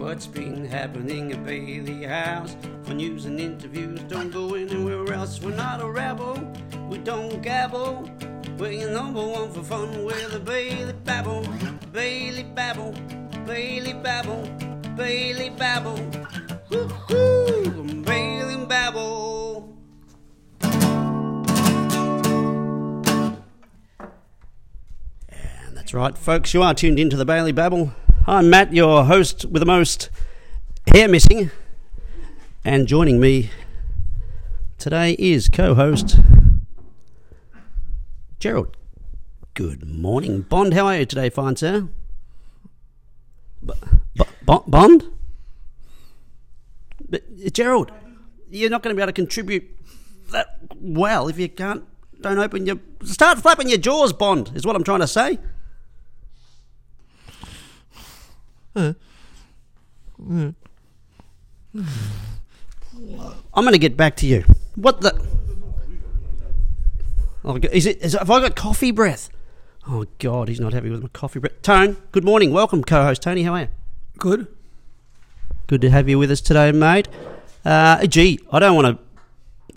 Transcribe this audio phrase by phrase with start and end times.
[0.00, 2.56] What's been happening at Bailey House?
[2.84, 5.42] For news and interviews, don't go anywhere else.
[5.42, 6.40] We're not a rabble,
[6.88, 8.10] we don't gabble.
[8.56, 10.06] We're your number one for fun.
[10.06, 11.46] We're the Bailey Babble,
[11.92, 12.94] Bailey Babble,
[13.44, 14.48] Bailey Babble,
[14.96, 16.00] Bailey Babble.
[16.70, 18.02] Woo-hoo!
[18.02, 19.76] Bailey Babble.
[25.28, 26.54] And that's right, folks.
[26.54, 27.92] You are tuned into the Bailey Babble.
[28.26, 30.10] I'm Matt, your host with the most
[30.92, 31.50] hair missing.
[32.64, 33.50] And joining me
[34.78, 36.20] today is co host
[38.38, 38.76] Gerald.
[39.54, 40.74] Good morning, Bond.
[40.74, 41.88] How are you today, fine sir?
[43.64, 43.72] B-
[44.14, 45.04] B- Bond?
[47.08, 47.90] But, Gerald,
[48.50, 49.64] you're not going to be able to contribute
[50.30, 51.84] that well if you can't.
[52.20, 52.76] Don't open your.
[53.02, 55.38] Start flapping your jaws, Bond, is what I'm trying to say.
[58.74, 58.94] I'm
[63.54, 64.44] going to get back to you.
[64.76, 65.20] What the?
[67.44, 68.00] Oh, is it?
[68.02, 69.30] Is, have I got coffee breath?
[69.88, 71.62] Oh God, he's not happy with my coffee breath.
[71.62, 72.52] Tone, good morning.
[72.52, 73.42] Welcome, co-host Tony.
[73.42, 73.68] How are you?
[74.18, 74.46] Good.
[75.66, 77.08] Good to have you with us today, mate.
[77.64, 79.74] Uh, gee, I don't want to.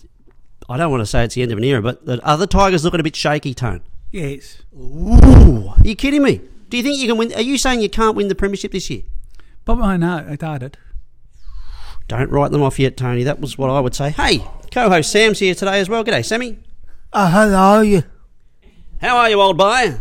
[0.70, 2.84] I don't want to say it's the end of an era, but the other Tigers
[2.84, 3.82] looking a bit shaky, Tone.
[4.12, 4.62] Yes.
[4.78, 6.42] Ooh, are you kidding me?
[6.70, 7.34] Do you think you can win?
[7.34, 9.04] Are you saying you can't win the premiership this year?
[9.66, 10.78] But I know, I doubt it.
[12.08, 13.24] Don't write them off yet, Tony.
[13.24, 14.10] That was what I would say.
[14.10, 16.04] Hey, co-host Sam's here today as well.
[16.04, 16.60] G'day, Sammy.
[17.14, 17.82] Oh, hello.
[17.82, 18.04] you.
[19.00, 20.00] How are you, old boy?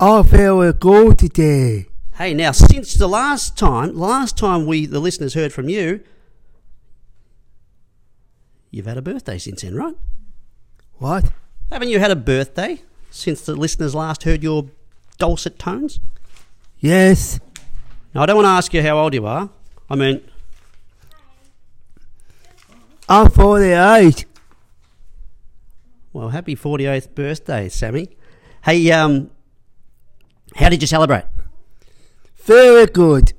[0.00, 1.86] I feel good today.
[2.16, 6.00] Hey, now since the last time, last time we the listeners heard from you,
[8.70, 9.96] you've had a birthday since then, right?
[10.98, 11.32] What?
[11.70, 14.66] Haven't you had a birthday since the listeners last heard your
[15.22, 16.00] dulcet tones?
[16.80, 17.38] Yes.
[18.12, 19.48] Now, I don't want to ask you how old you are.
[19.88, 20.20] I mean,
[23.08, 24.24] I'm 48.
[26.12, 28.08] well, happy 48th birthday, Sammy.
[28.64, 29.30] Hey, um,
[30.56, 31.24] how did you celebrate?
[32.38, 33.32] Very good.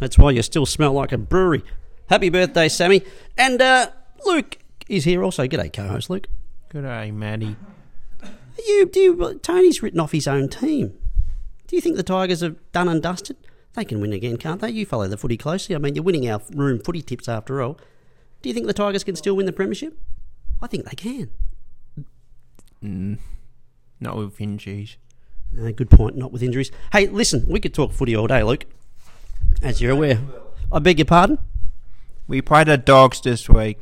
[0.00, 1.64] That's why you still smell like a brewery.
[2.08, 3.02] Happy birthday, Sammy.
[3.36, 3.90] And uh,
[4.24, 4.56] Luke
[4.88, 5.46] is here also.
[5.46, 6.28] G'day, co-host Luke.
[6.70, 7.56] Good day, Maddie.
[8.58, 10.98] You, do you, Tony's written off his own team.
[11.66, 13.36] Do you think the Tigers are done and dusted?
[13.74, 14.70] They can win again, can't they?
[14.70, 15.74] You follow the footy closely.
[15.74, 17.78] I mean, you're winning our room footy tips after all.
[18.42, 19.98] Do you think the Tigers can still win the premiership?
[20.62, 21.30] I think they can.
[22.82, 23.18] Mm,
[24.00, 24.96] not with injuries.
[25.58, 26.70] Uh, good point, not with injuries.
[26.92, 28.66] Hey, listen, we could talk footy all day, Luke.
[29.62, 30.20] As you're aware.
[30.70, 31.38] I beg your pardon?
[32.26, 33.78] We played the Dogs this week.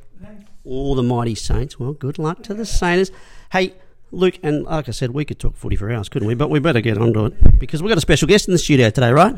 [0.64, 1.78] All the mighty Saints.
[1.78, 3.10] Well, good luck to the Saints.
[3.50, 3.74] Hey,
[4.12, 6.34] Luke, and like I said, we could talk footy for hours, couldn't we?
[6.34, 8.90] But we better get onto it because we've got a special guest in the studio
[8.90, 9.34] today, right?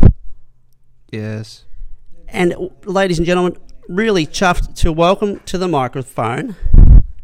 [1.11, 1.65] Yes.
[2.29, 3.57] And, ladies and gentlemen,
[3.89, 6.57] really chuffed to welcome to the microphone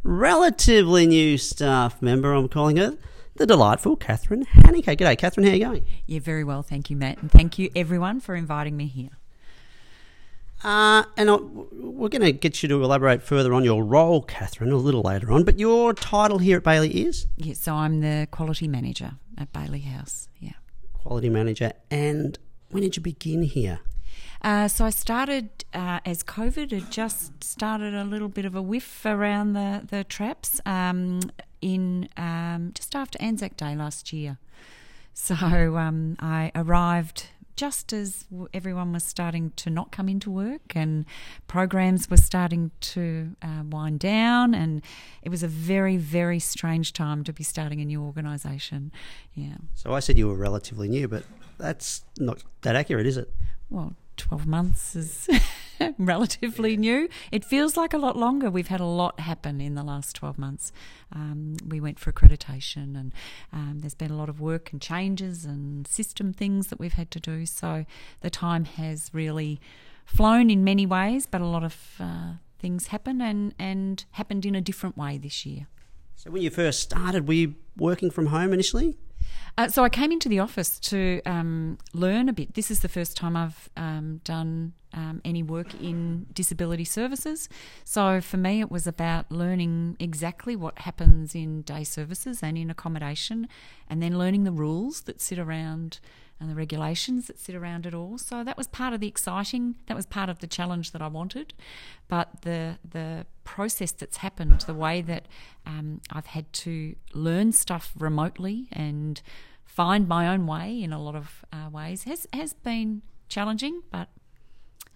[0.03, 2.97] relatively new staff member, I'm calling her,
[3.37, 4.97] the delightful Catherine Haneke.
[4.97, 5.87] G'day, Catherine, how are you going?
[6.07, 6.63] Yeah, very well.
[6.63, 7.19] Thank you, Matt.
[7.19, 9.11] And thank you, everyone, for inviting me here.
[10.63, 14.73] Uh, and I, we're going to get you to elaborate further on your role, Catherine,
[14.73, 15.45] a little later on.
[15.45, 19.81] But your title here at Bailey is Yeah, so I'm the quality manager at Bailey
[19.81, 20.29] House.
[20.39, 20.53] Yeah.
[20.93, 21.73] Quality Manager.
[21.91, 22.39] And
[22.71, 23.81] when did you begin here?
[24.43, 28.63] Uh, so I started uh, as COVID had just started a little bit of a
[28.63, 31.21] whiff around the the traps um,
[31.61, 34.39] in um, just after Anzac Day last year.
[35.13, 35.35] So
[35.77, 37.27] um, I arrived
[37.61, 41.05] just as everyone was starting to not come into work and
[41.47, 44.81] programs were starting to uh, wind down, and
[45.21, 48.91] it was a very very strange time to be starting a new organisation.
[49.35, 49.59] Yeah.
[49.75, 51.25] So I said you were relatively new, but
[51.59, 53.31] that's not that accurate, is it?
[53.69, 55.29] well, 12 months is
[55.99, 57.09] relatively new.
[57.33, 58.51] It feels like a lot longer.
[58.51, 60.73] We've had a lot happen in the last 12 months.
[61.13, 63.13] Um, we went for accreditation, and
[63.53, 67.11] um, there's been a lot of work and changes and system things that we've had
[67.13, 67.47] to do.
[67.47, 67.85] So
[68.21, 69.61] the time has really
[70.05, 74.55] flown in many ways, but a lot of uh, things happen and, and happened in
[74.55, 75.67] a different way this year.
[76.17, 78.99] So when you first started, were you working from home initially?
[79.59, 82.55] Uh, so I came into the office to um, learn a bit.
[82.55, 87.49] This is the first time I've um, done um, any work in disability services.
[87.85, 92.71] So for me, it was about learning exactly what happens in day services and in
[92.71, 93.49] accommodation,
[93.89, 96.01] and then learning the rules that sit around
[96.41, 98.17] and the regulations that sit around it all.
[98.17, 99.75] So that was part of the exciting.
[99.87, 101.53] That was part of the challenge that I wanted,
[102.09, 105.27] but the the process that's happened, the way that
[105.67, 109.21] um, I've had to learn stuff remotely and
[109.65, 114.09] find my own way in a lot of uh, ways has has been challenging, but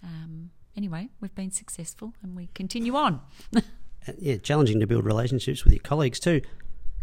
[0.03, 3.21] um, anyway, we've been successful and we continue on.
[4.19, 6.41] Yeah, challenging to build relationships with your colleagues too.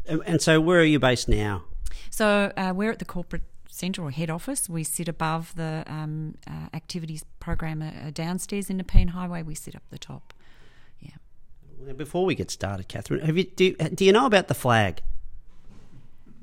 [0.07, 1.65] And, and so, where are you based now?
[2.11, 3.43] So uh, we're at the corporate
[3.73, 4.69] centre or head office.
[4.69, 9.43] We sit above the um, uh, activities program uh, downstairs in the Nepean Highway.
[9.43, 10.35] We sit up the top.
[11.01, 11.13] Yeah.
[11.79, 15.03] Well, Before we get started, Catherine, have you do, do you know about the flag?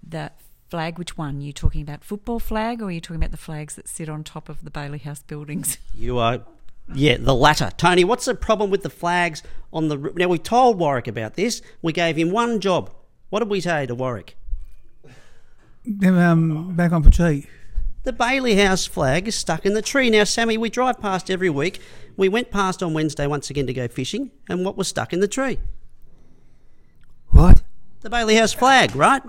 [0.06, 0.31] The
[0.70, 1.40] flag, which one?
[1.40, 4.24] You talking about football flag, or are you talking about the flags that sit on
[4.24, 5.78] top of the Bailey House buildings?
[5.96, 6.42] You are,
[6.96, 7.72] yeah, the latter.
[7.76, 9.44] Tony, what's the problem with the flags
[9.74, 9.98] on the?
[10.16, 11.62] Now we told Warwick about this.
[11.81, 12.90] We gave him one job.
[13.30, 14.38] What did we say to Warwick?
[15.91, 17.47] Then um, back on for tea.
[18.03, 20.12] The Bailey House flag is stuck in the tree.
[20.12, 21.81] Now, Sammy, we drive past every week.
[22.15, 25.19] We went past on Wednesday once again to go fishing, and what was stuck in
[25.19, 25.57] the tree?
[27.30, 27.63] What?
[28.01, 29.24] The Bailey House flag, right?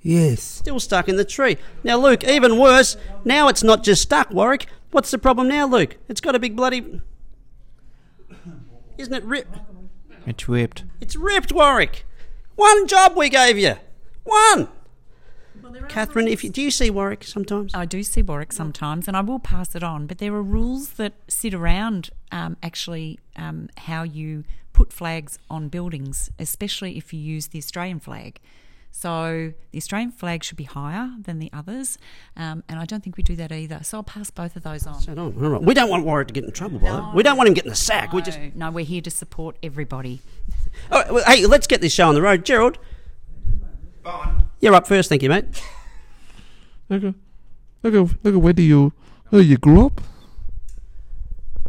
[0.00, 0.40] Yes.
[0.40, 1.58] Still stuck in the tree.
[1.82, 4.66] Now, Luke, even worse, now it's not just stuck, Warwick.
[4.92, 5.96] What's the problem now, Luke?
[6.08, 7.00] It's got a big bloody.
[8.96, 9.58] Isn't it ripped?
[10.26, 10.84] It's ripped.
[11.00, 12.06] It's ripped, Warwick.
[12.54, 13.74] One job we gave you.
[14.22, 14.68] One.
[15.88, 17.74] Catherine, if you, do you see Warwick sometimes?
[17.74, 20.06] I do see Warwick sometimes, and I will pass it on.
[20.06, 25.68] But there are rules that sit around um, actually um, how you put flags on
[25.68, 28.40] buildings, especially if you use the Australian flag.
[28.90, 31.98] So the Australian flag should be higher than the others,
[32.36, 33.80] um, and I don't think we do that either.
[33.82, 34.94] So I'll pass both of those on.
[34.94, 35.62] Hold on, all right.
[35.62, 37.14] We don't want Warwick to get in trouble, by that.
[37.14, 38.12] We don't want him getting the sack.
[38.12, 38.38] We just.
[38.38, 40.20] No, no, we're here to support everybody.
[40.90, 42.44] All right, well, hey, let's get this show on the road.
[42.44, 42.78] Gerald,
[44.60, 45.08] you're up first.
[45.08, 45.44] Thank you, mate.
[46.90, 47.14] Okay.
[47.84, 48.92] Okay, okay, where do you
[49.30, 50.00] where you grew up?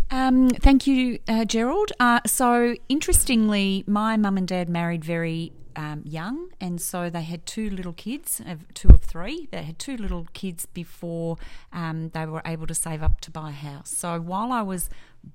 [0.10, 1.92] Um, thank you, uh, Gerald.
[2.00, 7.46] Uh, so, interestingly, my mum and dad married very um, young, and so they had
[7.46, 9.48] two little kids, of two of three.
[9.52, 11.38] They had two little kids before
[11.72, 13.92] um, they were able to save up to buy a house.
[13.92, 14.90] So, while I was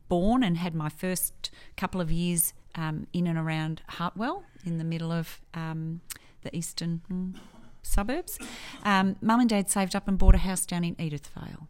[0.09, 4.85] born and had my first couple of years um, in and around Hartwell, in the
[4.85, 6.01] middle of um,
[6.45, 7.35] the eastern mm,
[7.83, 8.39] suburbs,
[8.85, 11.67] um, mum and dad saved up and bought a house down in Edithvale.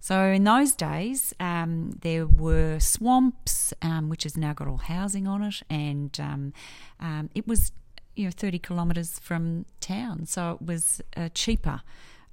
[0.00, 5.26] So in those days, um, there were swamps, um, which has now got all housing
[5.26, 6.52] on it, and um,
[6.98, 7.72] um, it was
[8.16, 11.82] you know 30 kilometres from town, so it was a cheaper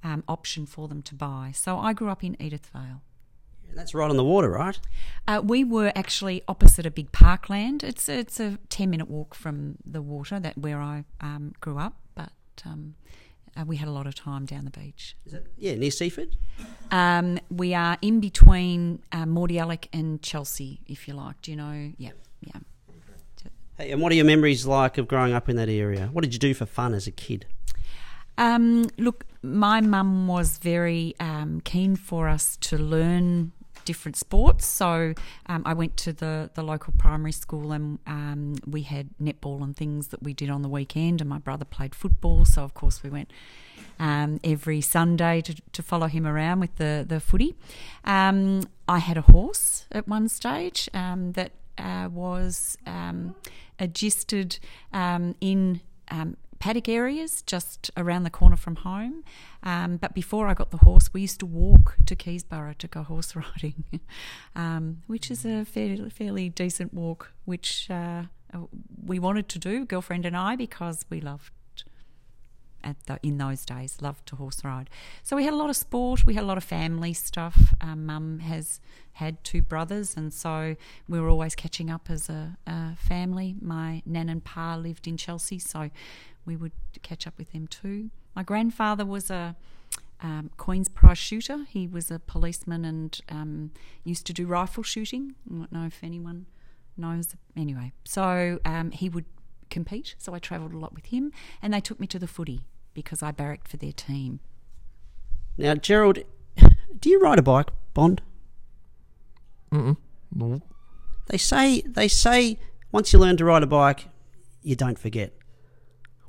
[0.02, 1.52] um, option for them to buy.
[1.54, 3.00] So I grew up in Edithvale.
[3.74, 4.78] That's right on the water, right?
[5.26, 7.84] Uh, we were actually opposite a big parkland.
[7.84, 11.94] It's it's a ten minute walk from the water that where I um, grew up,
[12.14, 12.32] but
[12.64, 12.94] um,
[13.56, 15.16] uh, we had a lot of time down the beach.
[15.26, 15.46] Is it?
[15.56, 16.36] Yeah, near Seaford.
[16.90, 21.42] Um, we are in between uh, Mordialloc and Chelsea, if you like.
[21.42, 21.92] Do you know?
[21.98, 22.60] Yeah, yeah.
[23.76, 26.08] Hey, and what are your memories like of growing up in that area?
[26.12, 27.46] What did you do for fun as a kid?
[28.36, 33.52] Um, look, my mum was very um, keen for us to learn
[33.88, 34.66] different sports.
[34.66, 35.14] So
[35.46, 39.74] um, I went to the, the local primary school and um, we had netball and
[39.74, 41.22] things that we did on the weekend.
[41.22, 42.44] And my brother played football.
[42.44, 43.30] So, of course, we went
[43.98, 47.54] um, every Sunday to, to follow him around with the, the footy.
[48.04, 53.36] Um, I had a horse at one stage um, that uh, was um,
[53.78, 54.58] adjusted
[55.40, 55.80] in
[56.10, 59.24] um, paddock areas just around the corner from home.
[59.62, 63.02] Um, but before I got the horse, we used to walk to Keysborough to go
[63.02, 63.84] horse riding,
[64.56, 68.22] um, which is a fairly, fairly decent walk, which uh,
[69.04, 71.52] we wanted to do, girlfriend and I, because we loved
[72.84, 74.88] at the, in those days loved to horse ride.
[75.22, 76.24] So we had a lot of sport.
[76.26, 77.74] We had a lot of family stuff.
[77.80, 78.80] Um, Mum has
[79.12, 80.76] had two brothers, and so
[81.08, 83.56] we were always catching up as a, a family.
[83.60, 85.90] My nan and pa lived in Chelsea, so
[86.48, 88.10] we would catch up with them too.
[88.34, 89.54] My grandfather was a
[90.20, 91.66] um, Queen's Prize shooter.
[91.68, 93.70] He was a policeman and um,
[94.02, 95.34] used to do rifle shooting.
[95.48, 96.46] I don't know if anyone
[96.96, 97.36] knows.
[97.56, 99.26] Anyway, so um, he would
[99.70, 100.16] compete.
[100.18, 101.30] So I travelled a lot with him,
[101.62, 102.62] and they took me to the footy
[102.94, 104.40] because I barracked for their team.
[105.56, 106.20] Now, Gerald,
[106.98, 108.22] do you ride a bike, Bond?
[109.70, 109.96] Mm-mm.
[110.34, 110.62] No.
[111.26, 112.58] They say they say
[112.90, 114.08] once you learn to ride a bike,
[114.62, 115.37] you don't forget.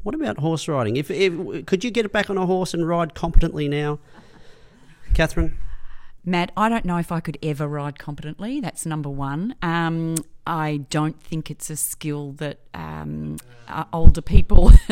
[0.03, 0.95] What about horse riding?
[0.95, 3.99] If, if could you get back on a horse and ride competently now,
[5.13, 5.57] Catherine?
[6.25, 8.59] Matt, I don't know if I could ever ride competently.
[8.59, 9.55] That's number one.
[9.61, 10.15] Um,
[10.45, 13.37] I don't think it's a skill that um,
[13.67, 14.71] uh, older people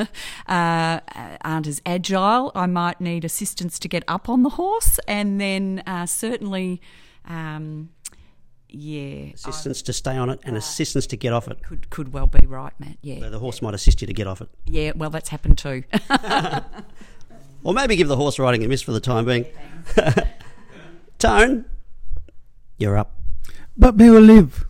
[0.47, 0.99] uh,
[1.41, 2.51] aren't as agile.
[2.55, 6.81] I might need assistance to get up on the horse, and then uh, certainly,
[7.25, 7.89] um,
[8.69, 11.62] yeah, Assistance to stay on it and assistance to get off it.
[11.63, 12.97] could could well be right, Matt.
[13.01, 14.91] Yeah, So the horse might assist you to get off it, yeah.
[14.95, 15.83] Well, that's happened too.
[17.63, 19.45] or maybe give the horse riding a miss for the time being.
[21.19, 21.65] Tone,
[22.77, 23.19] You're up.
[23.75, 24.65] But where you live?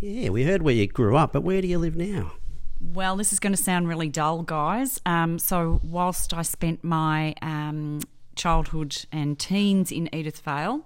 [0.00, 2.32] Yeah, we heard where you grew up, but where do you live now?
[2.80, 5.00] Well, this is going to sound really dull, guys.
[5.06, 8.00] Um, so, whilst I spent my um,
[8.34, 10.82] childhood and teens in Edithvale,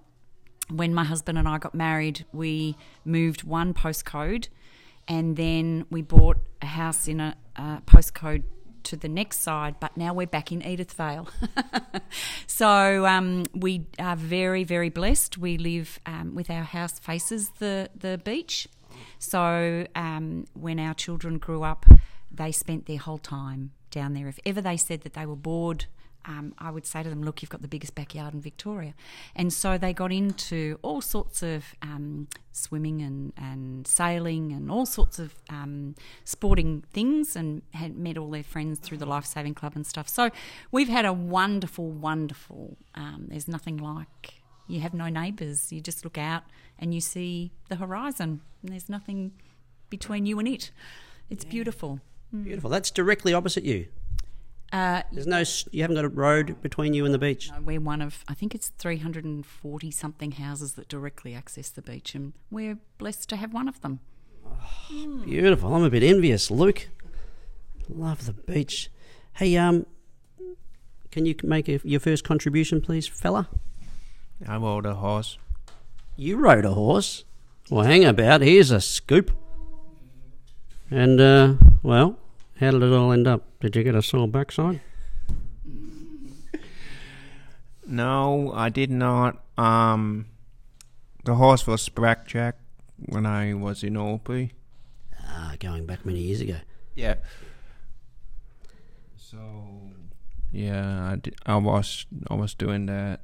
[0.70, 4.48] when my husband and I got married, we moved one postcode
[5.08, 8.42] and then we bought a house in a, a postcode
[8.84, 11.28] to the next side, but now we're back in Edithvale.
[12.46, 15.38] so um, we are very, very blessed.
[15.38, 18.68] We live um, with our house faces the, the beach.
[19.18, 21.84] So um, when our children grew up,
[22.30, 24.28] they spent their whole time down there.
[24.28, 25.86] If ever they said that they were bored,
[26.26, 28.94] um, I would say to them, "Look, you've got the biggest backyard in Victoria,"
[29.34, 34.86] and so they got into all sorts of um, swimming and, and sailing and all
[34.86, 39.54] sorts of um, sporting things, and had met all their friends through the life saving
[39.54, 40.08] club and stuff.
[40.08, 40.30] So
[40.70, 42.76] we've had a wonderful, wonderful.
[42.94, 45.72] Um, there's nothing like you have no neighbours.
[45.72, 46.42] You just look out
[46.78, 49.32] and you see the horizon, and there's nothing
[49.90, 50.70] between you and it.
[51.30, 52.00] It's beautiful.
[52.42, 52.70] Beautiful.
[52.70, 53.86] That's directly opposite you.
[54.72, 57.50] Uh, There's no, you haven't got a road between you and the beach.
[57.50, 62.14] No, we're one of, I think it's 340 something houses that directly access the beach,
[62.14, 64.00] and we're blessed to have one of them.
[65.24, 65.74] Beautiful.
[65.74, 66.88] I'm a bit envious, Luke.
[67.88, 68.90] Love the beach.
[69.34, 69.86] Hey, um,
[71.10, 73.48] can you make a, your first contribution, please, fella?
[74.46, 75.38] I rode a horse.
[76.16, 77.24] You rode a horse.
[77.70, 78.40] Well, hang about.
[78.42, 79.30] Here's a scoop.
[80.90, 82.18] And, uh, well,
[82.60, 83.42] how did it all end up?
[83.60, 84.80] Did you get a sore backside?
[87.86, 89.42] No, I did not.
[89.56, 90.26] Um,
[91.24, 92.54] the horse was Sprackjack
[92.96, 94.52] when I was in Albury.
[95.24, 96.56] Ah, going back many years ago.
[96.94, 97.14] Yeah.
[99.16, 99.38] So
[100.52, 103.20] yeah, I, did, I was I was doing that,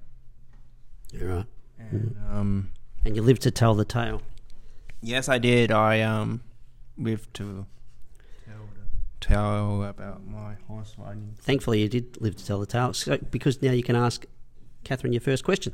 [1.13, 1.47] You're right.
[1.79, 2.71] and um,
[3.05, 4.21] And you lived to tell the tale.
[5.01, 5.71] yes, I did.
[5.73, 6.43] I um,
[6.99, 7.67] lived to
[9.23, 11.35] tell about my horse riding.
[11.39, 14.27] Thankfully, you did live to tell the tale, so, because now you can ask
[14.85, 15.73] Catherine your first question.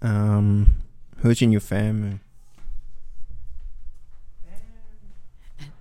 [0.00, 0.82] Um,
[1.18, 2.18] who's in your family?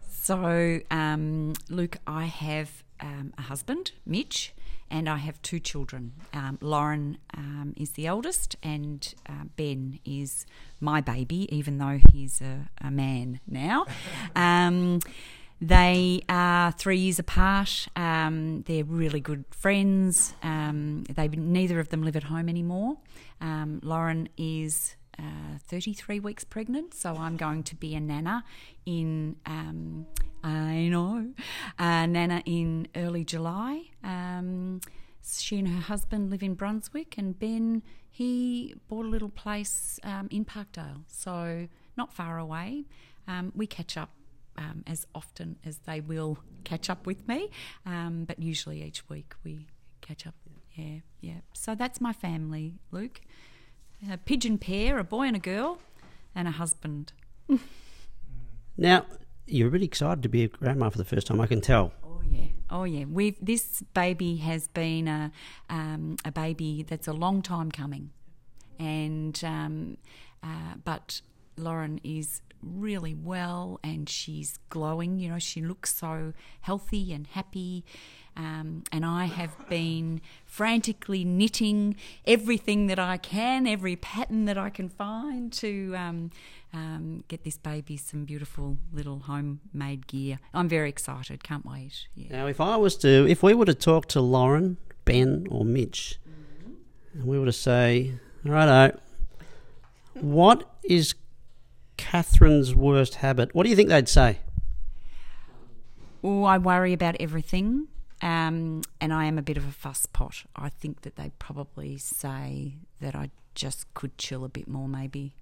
[0.09, 4.53] So, um, Luke, I have um, a husband, Mitch,
[4.91, 6.11] and I have two children.
[6.33, 10.45] Um, Lauren um, is the eldest, and uh, Ben is
[10.79, 13.85] my baby, even though he's a, a man now.
[14.35, 14.99] Um,
[15.61, 17.87] they are three years apart.
[17.95, 20.33] Um, they're really good friends.
[20.43, 22.97] Um, they neither of them live at home anymore.
[23.39, 28.43] Um, Lauren is uh, 33 weeks pregnant, so I'm going to be a nana
[28.85, 29.35] in.
[29.45, 30.07] Um,
[30.43, 31.33] I know,
[31.77, 33.83] a nana in early July.
[34.03, 34.81] Um,
[35.23, 40.27] she and her husband live in Brunswick, and Ben he bought a little place um,
[40.31, 42.85] in Parkdale, so not far away.
[43.27, 44.09] Um, we catch up
[44.57, 47.49] um, as often as they will catch up with me,
[47.85, 49.67] um, but usually each week we
[50.01, 50.35] catch up.
[50.73, 51.39] Yeah, yeah.
[51.53, 53.21] So that's my family, Luke.
[54.09, 55.79] A pigeon pair, a boy and a girl,
[56.33, 57.13] and a husband.
[58.77, 59.05] Now,
[59.45, 61.91] you're really excited to be a grandma for the first time, I can tell.
[62.03, 63.05] Oh yeah, oh yeah.
[63.05, 65.31] We've this baby has been a
[65.69, 68.09] um, a baby that's a long time coming,
[68.79, 69.97] and um,
[70.41, 71.21] uh, but
[71.57, 75.19] Lauren is really well and she's glowing.
[75.19, 77.83] You know, she looks so healthy and happy.
[78.37, 81.95] Um, and I have been frantically knitting
[82.25, 86.31] everything that I can, every pattern that I can find to um,
[86.73, 90.39] um, get this baby some beautiful little homemade gear.
[90.53, 91.43] I'm very excited.
[91.43, 92.07] Can't wait.
[92.15, 92.27] Yeah.
[92.31, 96.17] Now, if I was to, if we were to talk to Lauren, Ben, or Mitch,
[97.13, 98.13] and we were to say,
[98.45, 98.97] righto,
[100.13, 101.15] what is
[101.97, 103.53] Catherine's worst habit?
[103.53, 104.39] What do you think they'd say?
[106.23, 107.87] Oh, I worry about everything.
[108.21, 110.43] Um, and I am a bit of a fuss pot.
[110.55, 115.33] I think that they'd probably say that I just could chill a bit more, maybe.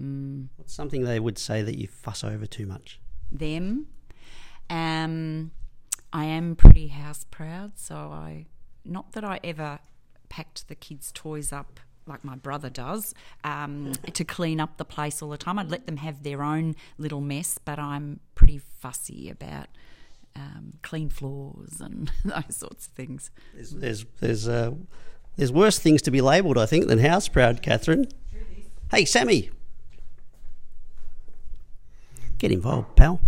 [0.00, 3.00] Mm, What's something they would say that you fuss over too much?
[3.32, 3.86] them.
[4.70, 5.50] Um,
[6.12, 8.46] I am pretty house proud, so I,
[8.84, 9.80] not that I ever
[10.28, 15.22] packed the kids' toys up like my brother does um, to clean up the place
[15.22, 15.58] all the time.
[15.58, 19.66] I'd let them have their own little mess, but I'm pretty fussy about
[20.36, 23.30] um, clean floors and those sorts of things.
[23.54, 24.72] There's there's there's, uh,
[25.36, 28.06] there's worse things to be labelled, I think, than house proud, Catherine.
[28.90, 29.50] Hey, Sammy,
[32.38, 33.20] get involved, pal.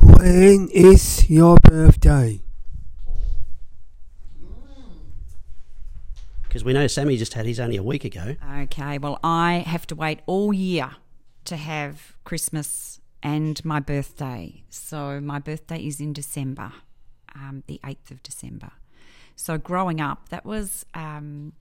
[0.00, 2.40] When is your birthday?
[6.42, 8.34] Because we know Sammy just had his only a week ago.
[8.62, 10.92] Okay, well, I have to wait all year
[11.44, 14.64] to have Christmas and my birthday.
[14.70, 16.72] So my birthday is in December,
[17.34, 18.72] um, the 8th of December.
[19.36, 20.84] So growing up, that was.
[20.94, 21.52] Um,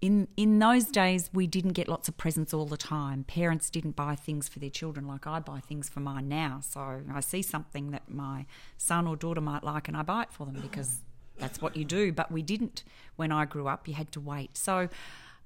[0.00, 3.96] in in those days we didn't get lots of presents all the time parents didn't
[3.96, 7.42] buy things for their children like i buy things for mine now so i see
[7.42, 11.00] something that my son or daughter might like and i buy it for them because
[11.38, 12.84] that's what you do but we didn't
[13.16, 14.88] when i grew up you had to wait so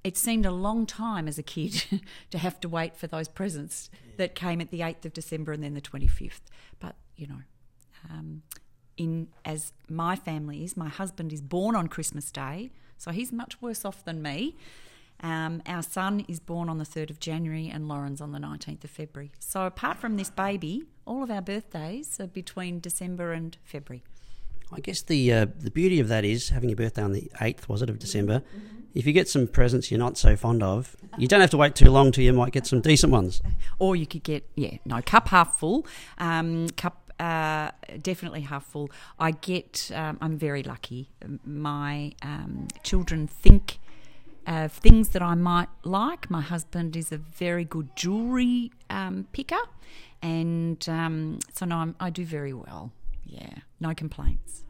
[0.03, 3.89] it seemed a long time as a kid to have to wait for those presents
[4.17, 6.41] that came at the 8th of december and then the 25th
[6.79, 7.41] but you know
[8.09, 8.43] um,
[8.97, 12.71] in as my family is my husband is born on christmas day
[13.03, 14.55] so he's much worse off than me.
[15.19, 18.85] Um, our son is born on the 3rd of January and Lauren's on the 19th
[18.85, 19.31] of February.
[19.39, 24.03] So apart from this baby, all of our birthdays are between December and February.
[24.75, 27.69] I guess the uh, the beauty of that is having your birthday on the eighth,
[27.69, 28.41] was it, of December?
[28.93, 31.73] If you get some presents you're not so fond of, you don't have to wait
[31.75, 33.41] too long till you might get some decent ones.
[33.79, 35.87] Or you could get, yeah, no, cup half full,
[36.19, 38.91] um, cup uh, definitely half full.
[39.19, 41.09] I get, um, I'm very lucky.
[41.43, 43.79] My um, children think
[44.45, 46.29] of things that I might like.
[46.29, 49.63] My husband is a very good jewellery um, picker,
[50.21, 52.91] and um, so no, I'm, I do very well.
[53.33, 54.63] Yeah, no complaints.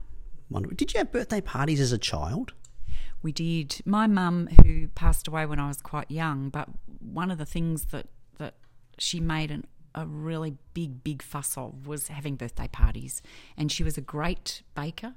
[0.50, 2.54] Wonder- Did you have birthday parties as a child?
[3.22, 3.82] We did.
[3.86, 7.86] My mum, who passed away when I was quite young, but one of the things
[7.86, 8.56] that that
[8.98, 13.22] she made an, a really big, big fuss of was having birthday parties,
[13.58, 15.14] and she was a great baker,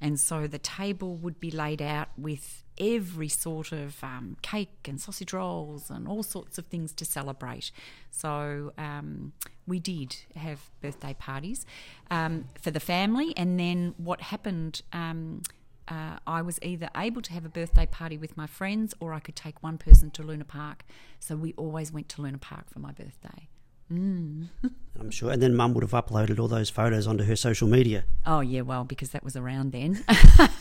[0.00, 5.00] and so the table would be laid out with every sort of um, cake and
[5.00, 7.72] sausage rolls and all sorts of things to celebrate.
[8.10, 9.32] So um,
[9.66, 11.66] we did have birthday parties
[12.10, 14.82] um, for the family, and then what happened?
[14.92, 15.42] Um,
[15.88, 19.20] uh, I was either able to have a birthday party with my friends or I
[19.20, 20.84] could take one person to Luna Park.
[21.18, 23.48] So we always went to Luna Park for my birthday.
[23.92, 24.48] Mm.
[25.00, 25.30] I'm sure.
[25.30, 28.04] And then Mum would have uploaded all those photos onto her social media.
[28.26, 30.04] Oh, yeah, well, because that was around then.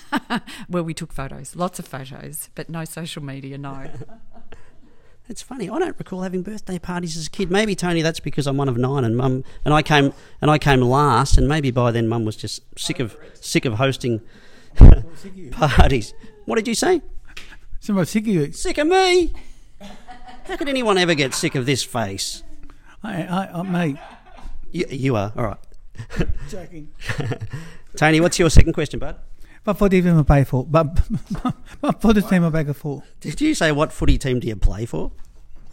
[0.69, 3.89] well, we took photos, lots of photos, but no social media, no.
[5.29, 5.69] It's funny.
[5.69, 7.51] I don't recall having birthday parties as a kid.
[7.51, 10.57] Maybe Tony, that's because I'm one of nine, and Mum and I came and I
[10.57, 14.21] came last, and maybe by then Mum was just sick of sick of hosting
[15.51, 16.13] parties.
[16.45, 17.01] What did you say?
[17.81, 18.53] Some sick of you.
[18.53, 19.33] Sick of me?
[20.45, 22.41] How could anyone ever get sick of this face?
[23.07, 23.97] I, I, I, mate.
[24.71, 26.27] You, you are all right.
[26.49, 26.89] Joking.
[27.95, 29.17] Tony, what's your second question, bud?
[29.63, 30.99] But for the team I play for, but,
[31.81, 34.55] but for the team I play for, Did you say what footy team do you
[34.55, 35.11] play for?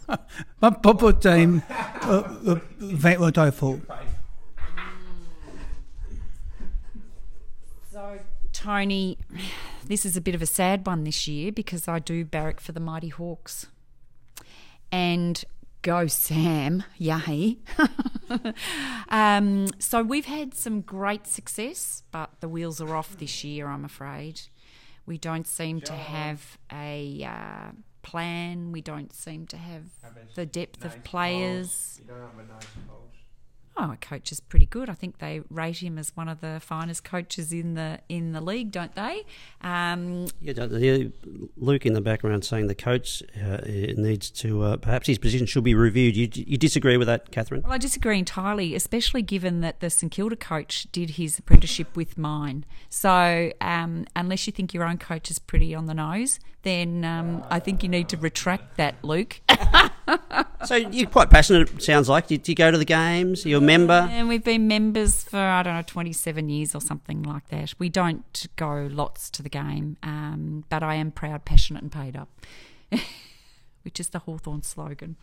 [0.07, 3.81] but but for the team, uh, uh, I for.
[7.91, 8.19] So,
[8.53, 9.17] Tony,
[9.85, 12.71] this is a bit of a sad one this year because I do barrack for
[12.71, 13.67] the Mighty Hawks.
[14.91, 15.43] And
[15.85, 17.59] go Sam, yay.
[19.09, 23.85] um, so we've had some great success, but the wheels are off this year, I'm
[23.85, 24.41] afraid.
[25.05, 27.71] We don't seem to have a uh,
[28.01, 28.71] plan.
[28.71, 29.83] We don't seem to have
[30.33, 32.01] the depth of players.
[32.01, 32.65] You don't have a nice.
[33.77, 34.89] Oh, our coach is pretty good.
[34.89, 38.39] I think they rate him as one of the finest coaches in the in the
[38.39, 39.23] league, don't they?
[39.61, 40.97] Um, Yeah,
[41.57, 45.65] Luke in the background saying the coach uh, needs to uh, perhaps his position should
[45.65, 46.15] be reviewed.
[46.15, 47.63] You, you disagree with that, Catherine?
[47.63, 52.17] well, I disagree entirely, especially given that the St Kilda coach did his apprenticeship with
[52.17, 52.63] mine.
[52.89, 57.43] So, um, unless you think your own coach is pretty on the nose, then um,
[57.49, 59.41] I think you need to retract that, Luke.
[60.65, 61.71] So you're quite passionate.
[61.71, 62.27] It sounds like.
[62.27, 63.45] Do, do you go to the games?
[63.45, 64.07] You're member.
[64.11, 67.73] And we've been members for, I don't know, 27 years or something like that.
[67.77, 72.15] We don't go lots to the game, um, but I am proud, passionate, and paid
[72.15, 72.29] up,
[73.83, 75.15] which is the Hawthorn slogan.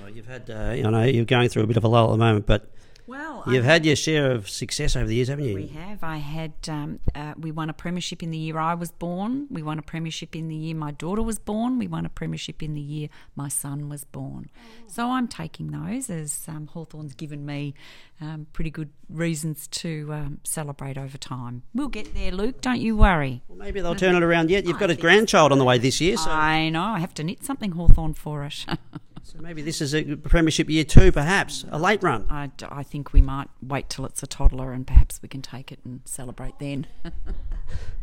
[0.00, 0.50] Well, you've had.
[0.50, 2.70] Uh, you know, you're going through a bit of a lull at the moment, but
[3.06, 5.54] Well, you've had your share of success over the years, haven't you?
[5.54, 6.02] We have.
[6.04, 6.52] I had.
[6.68, 9.46] Um, uh, we won a premiership in the year I was born.
[9.50, 11.78] We won a premiership in the year my daughter was born.
[11.78, 14.50] We won a premiership in the year my son was born.
[14.86, 17.74] So I'm taking those as um, Hawthorn's given me
[18.20, 21.62] um, pretty good reasons to um, celebrate over time.
[21.74, 22.60] We'll get there, Luke.
[22.60, 23.42] Don't you worry.
[23.48, 24.64] Well, maybe they'll turn it around yet.
[24.64, 26.82] You've got a grandchild on the way this year, so, I know.
[26.82, 28.64] I have to knit something Hawthorn for it.
[29.22, 32.26] so maybe this is a premiership year two, perhaps a late run.
[32.28, 35.72] I, I think we might wait till it's a toddler and perhaps we can take
[35.72, 36.86] it and celebrate then.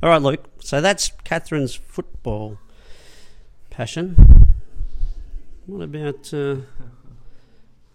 [0.02, 0.46] All right, Luke.
[0.60, 2.58] So that's Catherine's football
[3.70, 4.48] passion.
[5.66, 6.56] What about uh,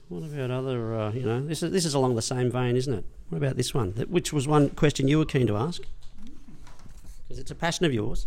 [0.09, 0.95] what about other?
[0.95, 3.05] Uh, you know, this is this is along the same vein, isn't it?
[3.31, 3.93] What about this one?
[3.95, 5.83] That- Which was one question you were keen to ask?
[7.23, 8.27] Because it's a passion of yours.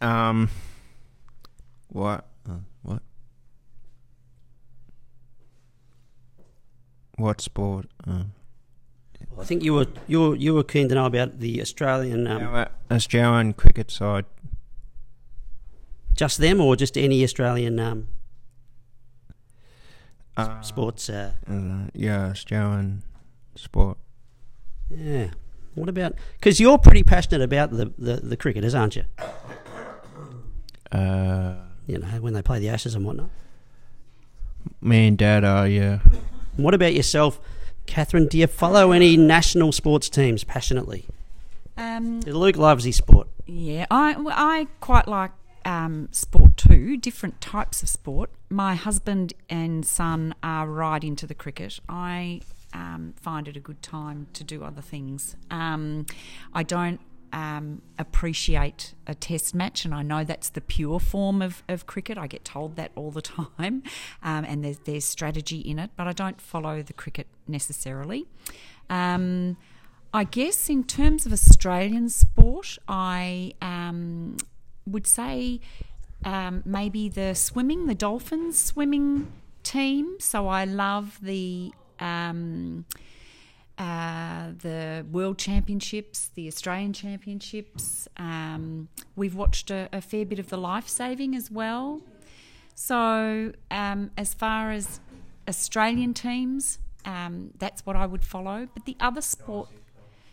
[0.00, 0.48] Um,
[1.88, 2.26] what?
[2.48, 3.02] Uh, what?
[7.16, 7.86] What sport?
[8.06, 8.24] Uh,
[9.40, 12.42] I think you were you were, you were keen to know about the Australian, um,
[12.42, 14.24] our Australian cricket side.
[16.14, 18.08] just them or just any Australian um,
[20.36, 21.08] Uh, sports.
[21.10, 23.02] Uh, Uh, yeah, Australian
[23.54, 23.96] sport.
[24.90, 25.30] yeah.
[25.74, 26.14] What about?
[26.38, 29.04] Because you're pretty passionate about the, the, the cricketers, aren't you?
[30.92, 31.54] Uh,
[31.86, 33.30] You know when they play the Ashes and whatnot.
[34.80, 36.00] me and Dad are yeah.
[36.56, 37.38] What about yourself,
[37.86, 38.26] Catherine?
[38.28, 41.06] Do you follow any national sports teams passionately?
[41.76, 43.28] Um, Luke loves his sport.
[43.46, 45.30] Yeah, I, I quite like
[45.64, 48.30] um, sport too, different types of sport.
[48.48, 51.78] My husband and son are right into the cricket.
[51.88, 52.40] I
[52.72, 55.36] um, find it a good time to do other things.
[55.50, 56.06] Um,
[56.54, 57.00] I don't
[57.32, 62.18] um, appreciate a test match, and I know that's the pure form of, of cricket.
[62.18, 63.22] I get told that all the
[63.58, 63.82] time,
[64.22, 68.26] um, and there's, there's strategy in it, but I don't follow the cricket necessarily.
[68.88, 69.56] Um,
[70.14, 74.36] I guess in terms of Australian sport, I um,
[74.86, 75.60] would say
[76.24, 79.30] um, maybe the swimming, the Dolphins swimming
[79.62, 80.16] team.
[80.18, 82.86] So I love the um,
[83.78, 88.08] uh, the World Championships, the Australian Championships.
[88.16, 92.00] Um, we've watched a, a fair bit of the life saving as well.
[92.74, 95.00] So um, as far as
[95.48, 98.68] Australian teams, um, that's what I would follow.
[98.72, 99.68] But the other sport,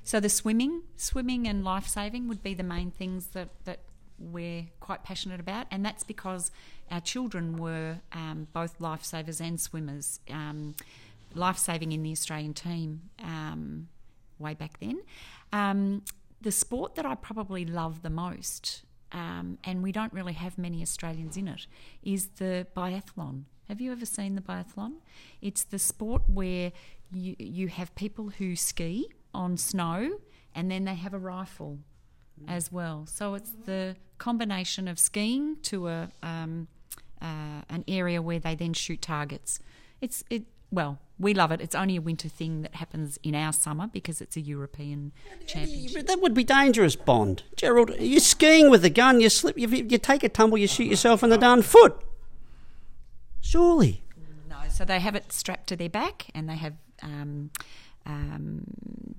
[0.03, 3.79] so the swimming, swimming and life saving would be the main things that, that
[4.19, 6.51] we're quite passionate about, and that's because
[6.91, 10.19] our children were um, both lifesavers and swimmers.
[11.35, 13.87] Life saving in the Australian team um,
[14.39, 15.01] way back then.
[15.51, 16.03] Um,
[16.41, 20.81] the sport that I probably love the most, um, and we don't really have many
[20.81, 21.67] Australians in it,
[22.03, 23.43] is the biathlon.
[23.69, 24.95] Have you ever seen the biathlon?
[25.41, 26.71] It's the sport where
[27.13, 30.19] you, you have people who ski on snow
[30.53, 31.79] and then they have a rifle
[32.47, 33.05] as well.
[33.07, 36.67] So it's the combination of skiing to a um,
[37.21, 39.59] uh, an area where they then shoot targets.
[40.01, 40.43] It's it
[40.73, 41.61] well, we love it.
[41.61, 45.11] It's only a winter thing that happens in our summer because it's a European
[45.45, 46.07] championship.
[46.07, 47.43] That would be dangerous, Bond.
[47.55, 49.21] Gerald, you're skiing with a gun.
[49.21, 49.57] You slip.
[49.57, 50.57] You, you take a tumble.
[50.57, 52.03] You shoot yourself in the darn foot.
[53.39, 54.03] Surely.
[54.49, 57.51] No, so they have it strapped to their back and they have um,
[58.07, 58.63] um,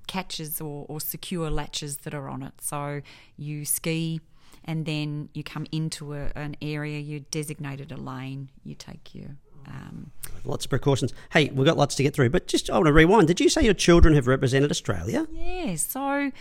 [0.08, 2.54] catches or, or secure latches that are on it.
[2.60, 3.02] So
[3.36, 4.20] you ski
[4.64, 9.36] and then you come into a, an area, you designated a lane, you take your.
[9.66, 10.10] Um,
[10.44, 11.14] Lots of precautions.
[11.30, 13.28] Hey, we've got lots to get through, but just I want to rewind.
[13.28, 15.26] Did you say your children have represented Australia?
[15.32, 16.32] yeah, so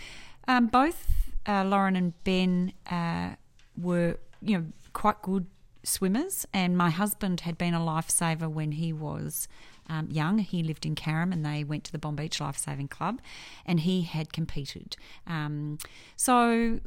[0.46, 1.10] um, both
[1.46, 3.30] uh, Lauren and Ben uh,
[3.80, 5.46] were, you know, quite good
[5.82, 9.48] swimmers, and my husband had been a lifesaver when he was
[9.88, 10.38] um, young.
[10.38, 13.20] He lived in Carrum, and they went to the Bonbeach Lifesaving Club,
[13.64, 14.96] and he had competed.
[15.26, 15.78] Um,
[16.16, 16.80] so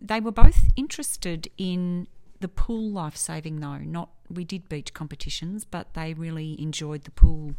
[0.00, 2.06] they were both interested in
[2.40, 3.78] the pool lifesaving, though.
[3.78, 7.54] Not we did beach competitions, but they really enjoyed the pool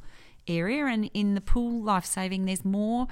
[0.48, 0.86] area.
[0.86, 3.08] And in the pool lifesaving, there's more.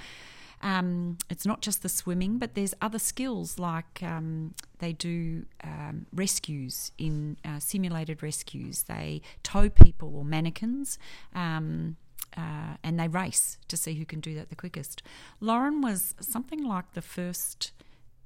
[0.61, 6.07] Um, it's not just the swimming, but there's other skills like um, they do um,
[6.11, 8.83] rescues in uh, simulated rescues.
[8.83, 10.97] They tow people or mannequins.
[11.35, 11.97] Um,
[12.35, 15.01] uh, and they race to see who can do that the quickest.
[15.39, 17.71] Lauren was something like the first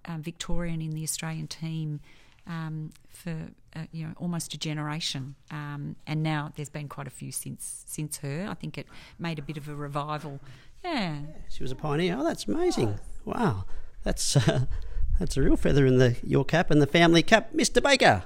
[0.06, 2.02] um, Victorian in the Australian team
[2.48, 3.36] um, for
[3.76, 7.84] uh, you know almost a generation, um, and now there's been quite a few since
[7.88, 8.48] since her.
[8.50, 8.88] I think it
[9.20, 10.40] made a bit of a revival.
[10.84, 12.18] Yeah, She was a pioneer.
[12.20, 13.00] Oh, that's amazing.
[13.24, 13.66] Wow,
[14.04, 14.66] that's uh,
[15.20, 17.82] that's a real feather in the your cap and the family cap, Mr.
[17.82, 18.24] Baker.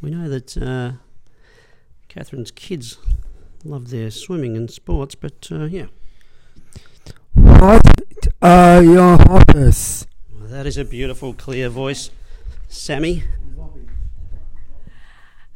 [0.00, 0.92] We know that uh,
[2.08, 2.98] Catherine's kids
[3.64, 5.86] love their swimming and sports, but uh, yeah,
[7.34, 7.86] What
[8.42, 10.06] are your hobbies?
[10.52, 12.10] That is a beautiful, clear voice,
[12.68, 13.24] Sammy.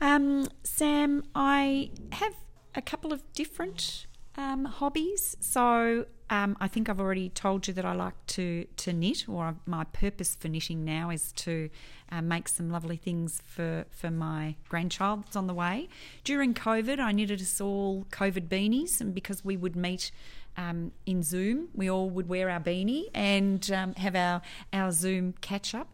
[0.01, 2.35] Um, Sam, I have
[2.75, 4.07] a couple of different
[4.37, 5.37] um, hobbies.
[5.41, 9.57] So um, I think I've already told you that I like to, to knit, or
[9.67, 11.69] my purpose for knitting now is to
[12.11, 15.89] uh, make some lovely things for, for my grandchild that's on the way.
[16.25, 20.11] During COVID, I knitted us all COVID beanies, and because we would meet
[20.57, 24.43] um, in Zoom, we all would wear our beanie and um, have our,
[24.73, 25.93] our Zoom catch up.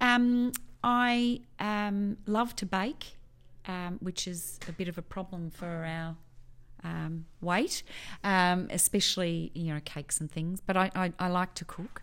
[0.00, 3.16] Um, I um, love to bake
[3.66, 6.16] um, which is a bit of a problem for our
[6.82, 7.82] um, weight,
[8.24, 10.60] um, especially you know cakes and things.
[10.60, 12.02] But I, I, I like to cook.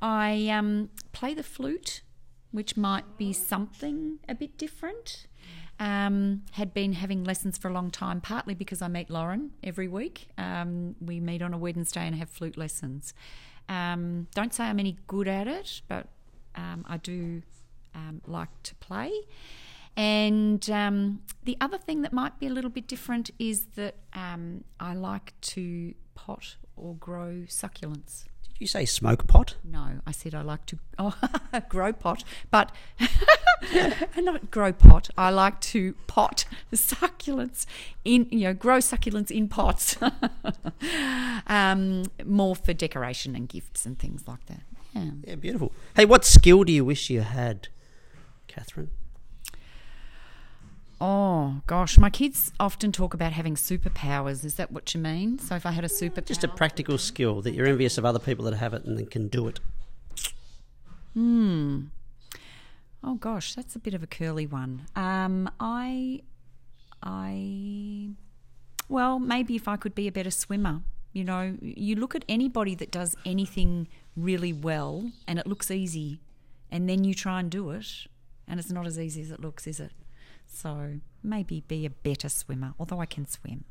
[0.00, 2.02] I um, play the flute
[2.50, 5.26] which might be something a bit different.
[5.80, 9.88] Um, had been having lessons for a long time, partly because I meet Lauren every
[9.88, 10.28] week.
[10.38, 13.12] Um, we meet on a Wednesday and have flute lessons.
[13.68, 16.06] Um, don't say I'm any good at it, but
[16.54, 17.42] um, I do
[17.94, 19.10] um, like to play.
[19.96, 24.94] And um, the other thing that might be a little bit different is that I
[24.94, 28.24] like to pot or grow succulents.
[28.54, 29.56] Did you say smoke pot?
[29.64, 31.16] No, I said I like to oh,
[31.68, 32.70] grow pot, but
[34.16, 35.10] not grow pot.
[35.18, 37.66] I like to pot succulents
[38.04, 39.96] in, you know, grow succulents in pots,
[41.48, 44.62] um, more for decoration and gifts and things like that.
[44.92, 45.10] Yeah.
[45.24, 45.72] Yeah, beautiful.
[45.96, 47.68] Hey, what skill do you wish you had,
[48.46, 48.90] Catherine?
[51.00, 54.44] Oh gosh, my kids often talk about having superpowers.
[54.44, 55.38] Is that what you mean?
[55.38, 58.18] So if I had a superpower, Just a practical skill that you're envious of other
[58.18, 59.60] people that have it and then can do it.
[61.14, 61.86] Hmm.
[63.02, 64.86] Oh gosh, that's a bit of a curly one.
[64.96, 66.22] Um, I,
[67.02, 68.10] I,
[68.88, 70.80] well, maybe if I could be a better swimmer.
[71.12, 76.20] You know, you look at anybody that does anything really well and it looks easy,
[76.70, 77.86] and then you try and do it,
[78.48, 79.92] and it's not as easy as it looks, is it?
[80.54, 83.64] So maybe be a better swimmer, although I can swim.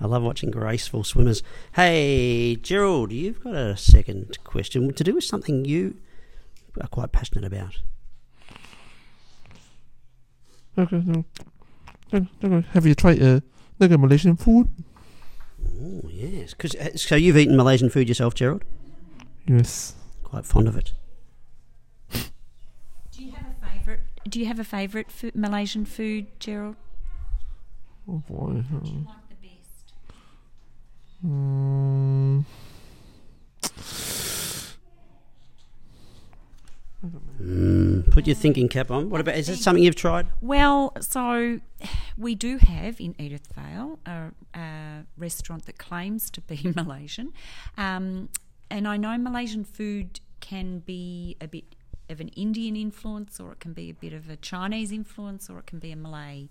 [0.00, 1.42] I love watching graceful swimmers.
[1.74, 5.98] Hey, Gerald, you've got a second question to do with something you
[6.80, 7.78] are quite passionate about.
[10.78, 11.24] Okay,
[12.72, 13.40] have you tried uh,
[13.78, 14.70] Malaysian food?
[15.66, 18.64] Oh yes, because uh, so you've eaten Malaysian food yourself, Gerald.
[19.46, 20.92] Yes, quite fond of it.
[24.32, 26.76] Do you have a favourite fo- Malaysian food, Gerald?
[28.08, 28.64] Oh boy.
[28.74, 29.92] uh, Like the best.
[31.24, 32.44] Mm,
[37.40, 39.10] Mm, put your thinking cap on.
[39.10, 40.28] What about, is it something you've tried?
[40.40, 41.58] Well, so
[42.16, 47.32] we do have in Edithvale a, a restaurant that claims to be Malaysian.
[47.76, 48.28] Um,
[48.70, 51.64] and I know Malaysian food can be a bit
[52.11, 55.59] of an Indian influence, or it can be a bit of a Chinese influence, or
[55.59, 56.49] it can be a Malay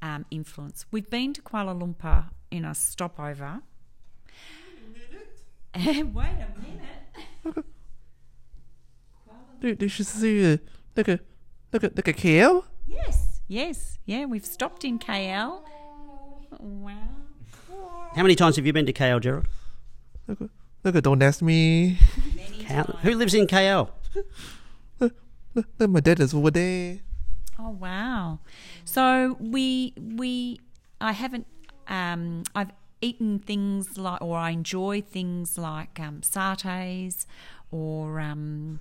[0.00, 0.86] um, influence.
[0.90, 3.62] We've been to Kuala Lumpur in a stopover.
[5.74, 7.64] Wait a minute.
[9.60, 10.58] did, did you see uh,
[10.94, 11.18] 那个
[11.72, 12.64] 那个那个 kale?
[12.86, 15.62] Yes, yes, yeah, we've stopped in KL.
[16.60, 16.92] Wow.
[18.14, 19.46] How many times have you been to KL, Gerald?
[20.26, 20.48] 那个
[20.82, 21.96] 那个 Don't ask me.
[22.68, 23.88] How, who lives in KL?
[25.55, 26.99] No, my dad is over there.
[27.57, 28.39] Oh wow!
[28.85, 30.59] So we we
[31.01, 31.47] I haven't
[31.87, 37.25] um, I've eaten things like or I enjoy things like um, satay
[37.71, 38.79] or um,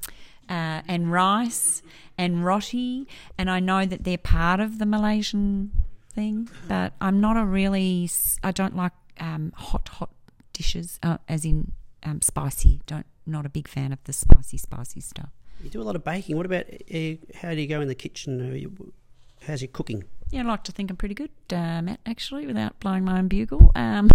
[0.49, 1.83] uh, and rice
[2.17, 5.73] and roti, and I know that they're part of the Malaysian
[6.13, 8.09] thing, but I'm not a really
[8.43, 10.11] I don't like um, hot hot
[10.53, 12.81] dishes uh, as in um, spicy.
[12.87, 15.31] Don't not a big fan of the spicy spicy stuff.
[15.63, 16.37] You do a lot of baking.
[16.37, 18.93] What about uh, how do you go in the kitchen?
[19.47, 20.05] How's your cooking?
[20.31, 23.29] Yeah, I like to think I'm pretty good, uh, Matt, actually, without blowing my own
[23.29, 23.73] bugle.
[23.75, 24.11] Um,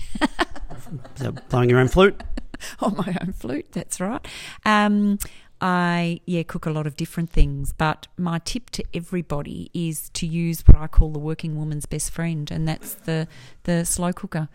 [1.50, 2.22] blowing your own flute?
[2.80, 4.26] on my own flute, that's right.
[4.66, 5.18] Um,
[5.60, 10.28] I, yeah, cook a lot of different things, but my tip to everybody is to
[10.28, 13.28] use what I call the working woman's best friend, and that's the,
[13.64, 14.50] the slow cooker.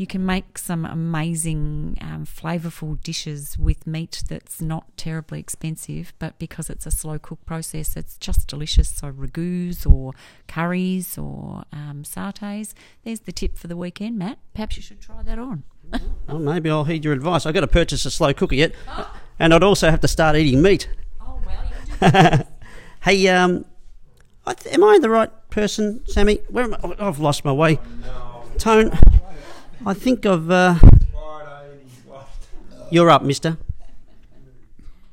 [0.00, 6.38] You can make some amazing, um, flavourful dishes with meat that's not terribly expensive, but
[6.38, 8.88] because it's a slow cook process, it's just delicious.
[8.88, 10.14] So, ragouts or
[10.48, 12.72] curries or um, satays.
[13.04, 14.38] There's the tip for the weekend, Matt.
[14.54, 15.64] Perhaps you should try that on.
[16.26, 17.44] Well, maybe I'll heed your advice.
[17.44, 18.72] I've got to purchase a slow cooker yet,
[19.38, 20.88] and I'd also have to start eating meat.
[21.20, 22.44] Oh, well, you can do
[23.02, 23.66] Hey, um,
[24.46, 26.36] I th- am I the right person, Sammy?
[26.48, 26.78] Where am I?
[26.84, 27.78] Oh, I've lost my way.
[28.02, 28.44] No.
[28.56, 28.92] Tone,
[29.86, 30.50] I think I've.
[30.50, 30.76] Uh,
[32.90, 33.56] you're up, Mister.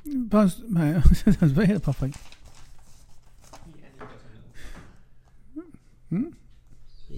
[0.04, 2.16] Buzz, mate, that was very perfect.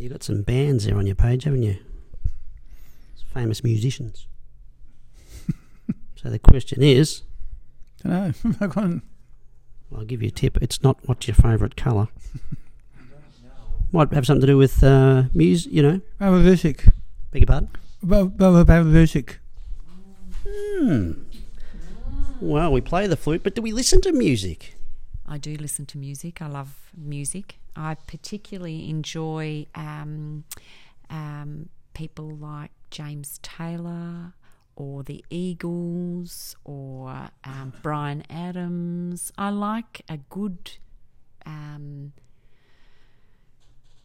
[0.01, 1.77] You got some bands there on your page, haven't you?
[3.35, 4.27] Famous musicians.
[6.17, 7.23] so the question is,
[8.05, 8.55] I don't know.
[8.61, 9.03] I can't.
[9.95, 10.57] I'll give you a tip.
[10.63, 12.09] It's not what's your favourite colour.
[13.93, 16.01] Might have something to do with uh, music, you know.
[16.19, 16.87] About music.
[17.31, 17.71] Beg your pardon.
[18.03, 19.39] About, about, about music.
[20.47, 21.13] Hmm.
[22.41, 24.75] Well, we play the flute, but do we listen to music?
[25.27, 26.43] I do listen to music.
[26.43, 27.59] I love music.
[27.77, 30.45] I particularly enjoy um,
[31.09, 34.33] um, people like James Taylor
[34.75, 39.31] or the Eagles or um, Bryan Adams.
[39.39, 40.79] I like a good
[41.47, 42.13] um,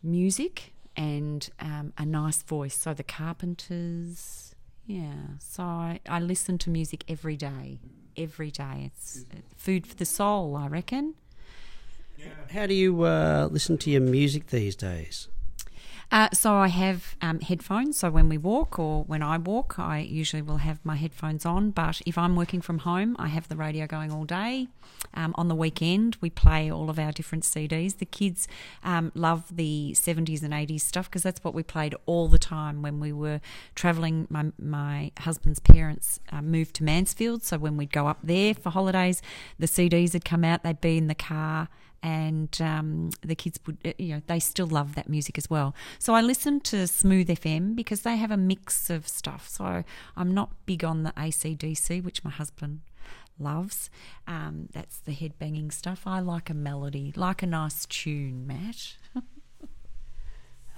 [0.03, 2.77] music and um, a nice voice.
[2.77, 4.55] So the Carpenters,
[4.86, 5.38] yeah.
[5.39, 7.79] So I, I listen to music every day.
[8.17, 8.91] Every day.
[8.93, 11.15] It's uh, food for the soul, I reckon.
[12.51, 15.27] How do you uh, listen to your music these days?
[16.11, 17.99] Uh, so I have um, headphones.
[17.99, 21.71] So when we walk or when I walk, I usually will have my headphones on.
[21.71, 24.67] But if I'm working from home, I have the radio going all day.
[25.13, 27.97] Um, on the weekend, we play all of our different CDs.
[27.97, 28.47] The kids
[28.83, 32.81] um, love the 70s and 80s stuff because that's what we played all the time
[32.81, 33.41] when we were
[33.73, 34.27] travelling.
[34.29, 37.43] My, my husband's parents uh, moved to Mansfield.
[37.43, 39.21] So when we'd go up there for holidays,
[39.57, 41.69] the CDs had come out, they'd be in the car
[42.03, 45.75] and um, the kids would, uh, you know, they still love that music as well.
[45.99, 49.47] So I listen to Smooth FM because they have a mix of stuff.
[49.47, 49.84] So
[50.15, 52.81] I'm not big on the ACDC, which my husband
[53.39, 53.89] loves.
[54.27, 56.03] Um, that's the head banging stuff.
[56.05, 58.95] I like a melody, like a nice tune, Matt.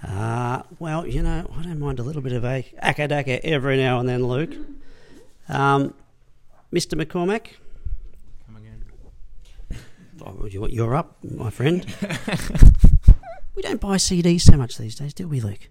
[0.00, 3.98] Uh, well, you know, I don't mind a little bit of a akadaka every now
[3.98, 4.54] and then, Luke.
[5.48, 5.92] Um,
[6.72, 6.94] Mr.
[6.94, 7.54] McCormack.
[10.24, 11.84] Oh, you- you're up, my friend.
[13.54, 15.68] we don't buy CDs so much these days, do we, Luke?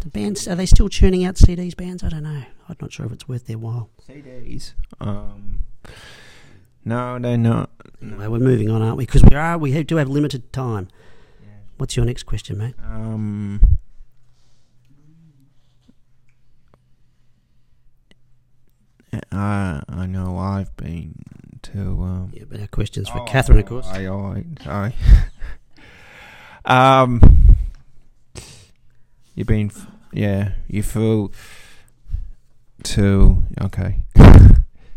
[0.00, 1.76] The bands are they still churning out CDs?
[1.76, 2.04] Bands?
[2.04, 2.44] I don't know.
[2.68, 3.90] I'm not sure if it's worth their while.
[4.08, 4.74] CDs.
[5.00, 5.64] Um,
[6.84, 7.70] no, they're not.
[8.00, 9.06] Anyway, we're moving on, aren't we?
[9.06, 9.58] Because we are.
[9.58, 10.88] We do have limited time.
[11.78, 12.74] What's your next question, mate?
[12.84, 13.78] Um,
[19.32, 21.14] I I know I've been
[21.72, 21.78] to.
[21.78, 23.86] Um, Yeah, but our questions for oh, Catherine, of course.
[23.86, 24.94] I, I, sorry.
[26.64, 27.56] um,
[29.34, 31.30] you've been, f- yeah, you flew
[32.84, 33.44] to.
[33.60, 34.02] Okay.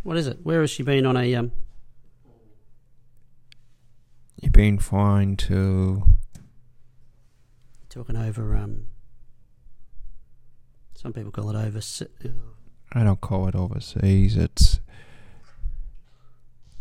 [0.01, 0.39] What is it?
[0.43, 1.51] Where has she been on a um?
[4.41, 6.03] You've been flying to.
[7.89, 8.85] Talking over um.
[10.95, 12.07] Some people call it overseas.
[12.93, 14.35] I don't call it overseas.
[14.35, 14.79] It's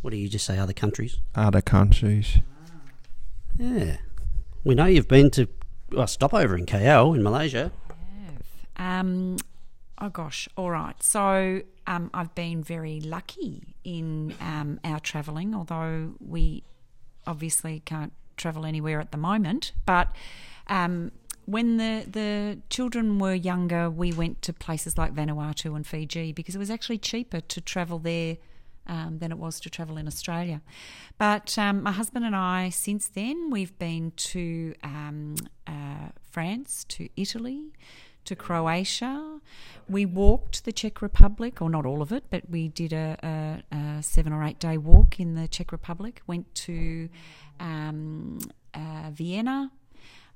[0.02, 0.58] What do you just say?
[0.58, 1.18] Other countries?
[1.34, 2.38] other countries.
[3.58, 3.96] Yeah,
[4.64, 5.48] we know you've been to
[5.90, 7.72] well, stopover in KL in Malaysia.
[8.76, 9.36] Um,
[10.00, 11.02] oh gosh, all right.
[11.02, 16.62] So um, I've been very lucky in um, our travelling, although we
[17.26, 19.72] obviously can't travel anywhere at the moment.
[19.84, 20.08] But
[20.68, 21.12] um,
[21.46, 26.54] when the the children were younger, we went to places like Vanuatu and Fiji because
[26.54, 28.36] it was actually cheaper to travel there.
[28.90, 30.62] Um, than it was to travel in Australia.
[31.18, 35.34] But um, my husband and I, since then, we've been to um,
[35.66, 37.74] uh, France, to Italy,
[38.24, 39.40] to Croatia.
[39.88, 43.76] We walked the Czech Republic, or not all of it, but we did a, a,
[43.76, 46.22] a seven or eight day walk in the Czech Republic.
[46.26, 47.10] Went to
[47.60, 48.38] um,
[48.72, 49.70] uh, Vienna.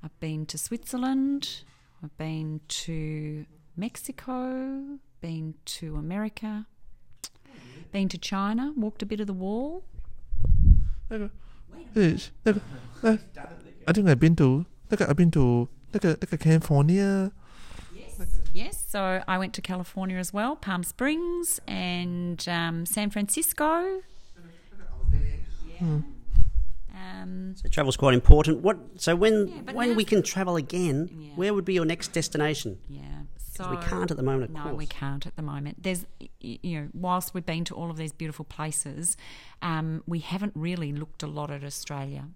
[0.03, 1.65] I've been to Switzerland.
[2.03, 4.99] I've been to Mexico.
[5.21, 6.67] Been to America.
[7.93, 9.85] Been to China, walked a bit of the wall.
[11.11, 11.29] I
[13.93, 14.67] think I've been to.
[14.91, 15.69] I've been to.
[16.41, 17.33] California.
[18.55, 24.03] Yes, so I went to California as well, Palm Springs and um, San Francisco.
[25.81, 26.05] Mm.
[26.95, 28.61] Um, so travel's quite important.
[28.61, 28.79] What?
[28.97, 31.33] So when yeah, when we can travel again, yeah.
[31.35, 32.79] where would be your next destination?
[32.89, 33.23] Yeah
[33.65, 34.77] so we can't at the moment, of no, course.
[34.77, 35.83] we can't at the moment.
[35.83, 36.07] There's,
[36.41, 39.17] you know, whilst we've been to all of these beautiful places,
[39.61, 42.29] um, we haven't really looked a lot at Australia.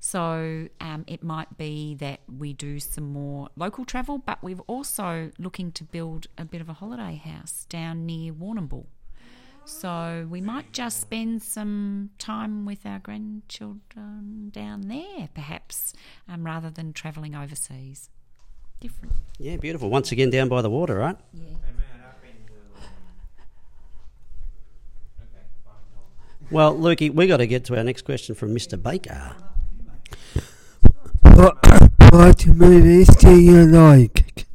[0.00, 5.30] So um, it might be that we do some more local travel, but we're also
[5.38, 8.86] looking to build a bit of a holiday house down near Warrnambool.
[9.66, 15.92] So we might just spend some time with our grandchildren down there, perhaps,
[16.28, 18.08] um, rather than travelling overseas.
[18.80, 19.14] Different.
[19.38, 19.90] Yeah, beautiful.
[19.90, 21.16] Once again, down by the water, right?
[21.34, 21.56] Yeah.
[26.50, 28.80] Well, Lukey, we got to get to our next question from Mr.
[28.80, 29.34] Baker.
[31.22, 31.56] What,
[32.12, 34.46] what movies do you like?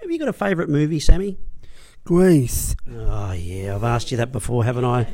[0.00, 1.38] Have you got a favourite movie, Sammy?
[2.04, 2.76] Grace.
[2.90, 5.06] Oh yeah, I've asked you that before, haven't I?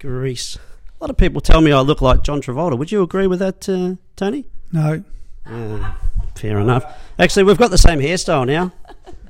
[0.00, 0.56] Grease.
[0.56, 2.76] A lot of people tell me I look like John Travolta.
[2.76, 4.46] Would you agree with that, uh, Tony?
[4.72, 5.02] No.
[5.46, 5.92] Uh,
[6.40, 6.84] fair enough.
[7.18, 8.72] Actually, we've got the same hairstyle now.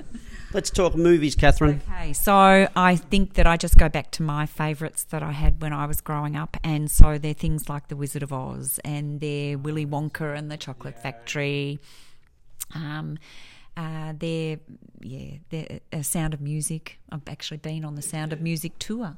[0.52, 1.80] Let's talk movies, Catherine.
[1.88, 5.62] Okay, so I think that I just go back to my favourites that I had
[5.62, 9.20] when I was growing up, and so they're things like The Wizard of Oz, and
[9.20, 11.78] they're Willy Wonka and the Chocolate Factory,
[12.74, 13.18] um,
[13.76, 14.58] uh, they're
[15.00, 16.98] yeah, they're a Sound of Music.
[17.10, 19.16] I've actually been on the Sound of Music tour.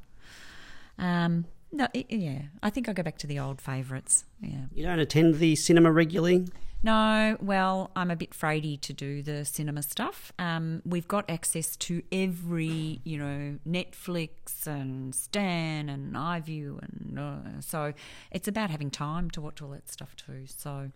[0.97, 4.25] Um, no, it, yeah, I think I'll go back to the old favourites.
[4.39, 4.65] Yeah.
[4.73, 6.45] You don't attend the cinema regularly?
[6.83, 10.33] No, well, I'm a bit fraidy to do the cinema stuff.
[10.37, 17.61] Um, we've got access to every, you know, Netflix and Stan and iView, and uh,
[17.61, 17.93] so
[18.31, 20.43] it's about having time to watch all that stuff too.
[20.45, 20.91] So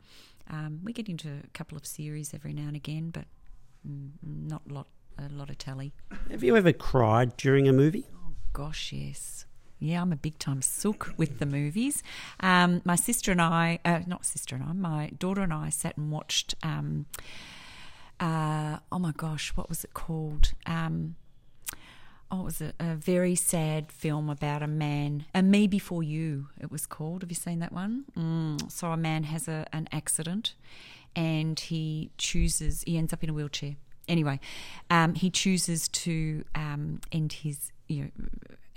[0.50, 3.26] um, we get into a couple of series every now and again, but
[3.88, 5.94] mm, not a lot, a lot of tally.
[6.30, 8.06] Have you ever cried during a movie?
[8.52, 9.47] Gosh, yes.
[9.80, 12.02] Yeah, I'm a big time sook with the movies.
[12.40, 15.98] Um, my sister and I, uh, not sister and I, my daughter and I sat
[15.98, 16.56] and watched.
[16.64, 17.06] Um,
[18.20, 20.54] uh, oh my gosh, what was it called?
[20.66, 21.16] Um,
[22.32, 25.26] oh, it was a, a very sad film about a man.
[25.36, 27.22] a Me Before You, it was called.
[27.22, 28.06] Have you seen that one?
[28.18, 30.56] Mm, so a man has a, an accident,
[31.16, 32.84] and he chooses.
[32.88, 33.76] He ends up in a wheelchair.
[34.08, 34.40] Anyway,
[34.90, 38.10] um, he chooses to um, end his you know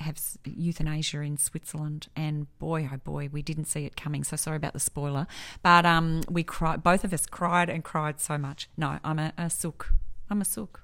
[0.00, 4.24] have euthanasia in Switzerland, and boy, oh boy, we didn't see it coming.
[4.24, 5.26] So sorry about the spoiler,
[5.62, 6.82] but um, we cried.
[6.82, 8.68] Both of us cried and cried so much.
[8.76, 9.92] No, I'm a, a sook.
[10.28, 10.82] I'm a sook.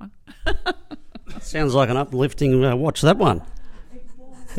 [1.40, 3.42] Sounds like an uplifting uh, watch, that one.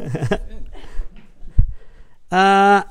[2.32, 2.84] uh,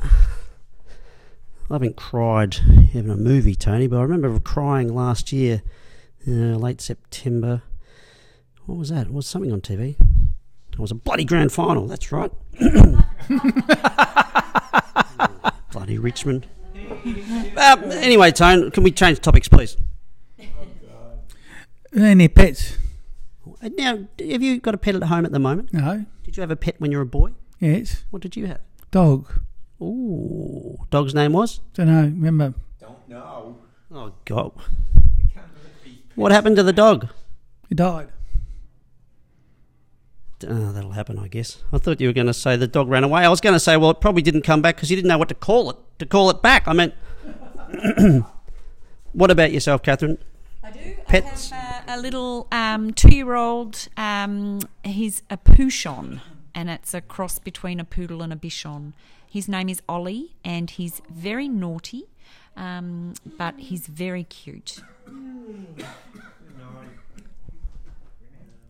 [1.70, 2.58] I haven't cried
[2.92, 5.62] in a movie, Tony, but I remember crying last year,
[6.26, 7.62] uh, late September.
[8.66, 9.08] What was that?
[9.08, 9.96] It was something on TV.
[10.72, 12.30] It was a bloody grand final, that's right.
[15.72, 16.46] bloody Richmond.
[17.56, 19.76] Uh, anyway, Tone, can we change topics, please?
[21.94, 22.78] Any pets?
[23.62, 25.72] Uh, Now, have you got a pet at home at the moment?
[25.74, 26.06] No.
[26.24, 27.32] Did you have a pet when you were a boy?
[27.60, 28.04] Yes.
[28.10, 28.60] What did you have?
[28.90, 29.40] Dog.
[29.80, 31.60] Ooh, dog's name was?
[31.74, 32.02] Don't know.
[32.04, 32.54] Remember?
[32.80, 33.58] Don't know.
[33.94, 34.52] Oh God!
[36.14, 37.08] What happened to the dog?
[37.68, 38.08] He died.
[40.48, 41.62] Oh, that'll happen, I guess.
[41.72, 43.24] I thought you were going to say the dog ran away.
[43.24, 45.18] I was going to say, well, it probably didn't come back because you didn't know
[45.18, 45.76] what to call it.
[45.98, 46.94] To call it back, I meant.
[49.12, 50.18] what about yourself, Catherine?
[50.62, 50.94] I do.
[51.06, 51.52] Pets?
[51.52, 53.88] I have uh, a little um, two-year-old.
[53.96, 56.20] Um, he's a Poochon,
[56.54, 58.92] and it's a cross between a poodle and a bichon.
[59.28, 62.04] His name is Ollie, and he's very naughty,
[62.56, 64.80] um, but he's very cute.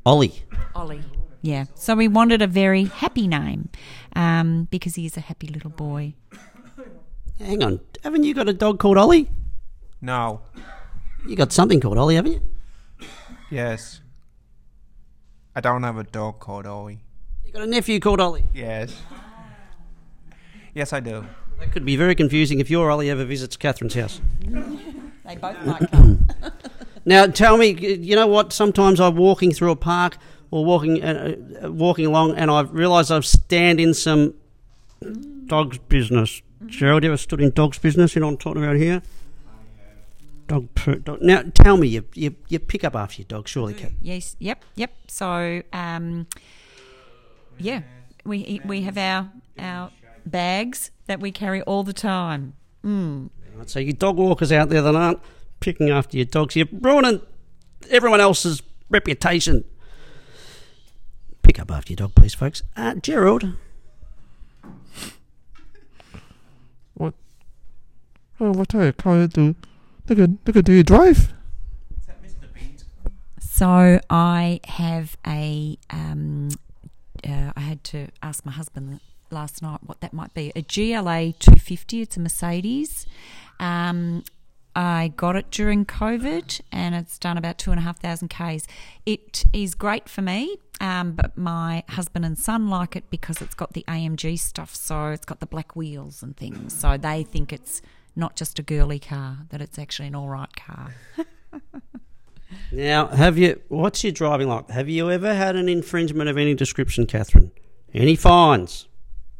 [0.04, 0.44] Ollie.
[0.74, 1.02] Ollie.
[1.42, 1.64] Yeah.
[1.74, 3.68] So we wanted a very happy name
[4.14, 6.14] um, because he is a happy little boy.
[7.38, 9.28] Hang on, haven't you got a dog called Ollie?
[10.00, 10.40] No.
[11.26, 12.40] You got something called Ollie, haven't you?
[13.50, 14.00] Yes.
[15.54, 17.00] I don't have a dog called Ollie.
[17.44, 18.44] You got a nephew called Ollie.
[18.54, 19.02] Yes.
[20.74, 21.26] Yes, I do.
[21.58, 24.20] That could be very confusing if your Ollie ever visits Catherine's house.
[25.24, 26.26] They both might come.
[27.04, 28.52] Now, tell me, you know what?
[28.52, 30.18] Sometimes I'm walking through a park
[30.52, 31.34] or walking uh,
[31.64, 34.34] uh, walking along, and I've realised I've stand in some
[35.46, 36.42] dog's business.
[36.66, 38.14] Gerald, you ever stood in dog's business?
[38.14, 39.02] You know what I'm talking about here?
[40.46, 41.22] Dog, poo- dog.
[41.22, 43.74] Now, tell me, you, you you pick up after your dog, surely.
[44.02, 44.36] Yes.
[44.38, 44.62] Yep.
[44.76, 44.92] Yep.
[45.08, 46.26] So, um,
[47.58, 47.80] yeah,
[48.24, 49.90] we we have our our
[50.26, 52.52] bags that we carry all the time.
[52.84, 53.30] Mm.
[53.56, 55.20] Right, So, you dog walkers out there that aren't
[55.60, 57.22] picking after your dogs, you're ruining
[57.90, 59.64] everyone else's reputation.
[61.42, 62.62] Pick up after your dog, please, folks.
[62.76, 63.44] Uh, Gerald,
[66.94, 67.14] What?
[68.40, 69.54] Oh, what type of car do?
[70.08, 71.18] Look at look at do you drive?
[71.18, 72.52] Is that Mr.
[72.54, 72.84] Beat?
[73.40, 75.78] So I have a.
[75.90, 76.50] Um,
[77.26, 80.52] uh, I had to ask my husband last night what that might be.
[80.56, 82.02] A GLA 250.
[82.02, 83.06] It's a Mercedes.
[83.60, 84.24] Um,
[84.74, 88.66] I got it during COVID, and it's done about two and a half thousand k's.
[89.04, 93.54] It is great for me, um, but my husband and son like it because it's
[93.54, 94.74] got the AMG stuff.
[94.74, 96.72] So it's got the black wheels and things.
[96.72, 97.82] So they think it's
[98.16, 100.94] not just a girly car; that it's actually an all right car.
[102.70, 103.60] Now, have you?
[103.68, 104.70] What's your driving like?
[104.70, 107.50] Have you ever had an infringement of any description, Catherine?
[107.92, 108.88] Any fines?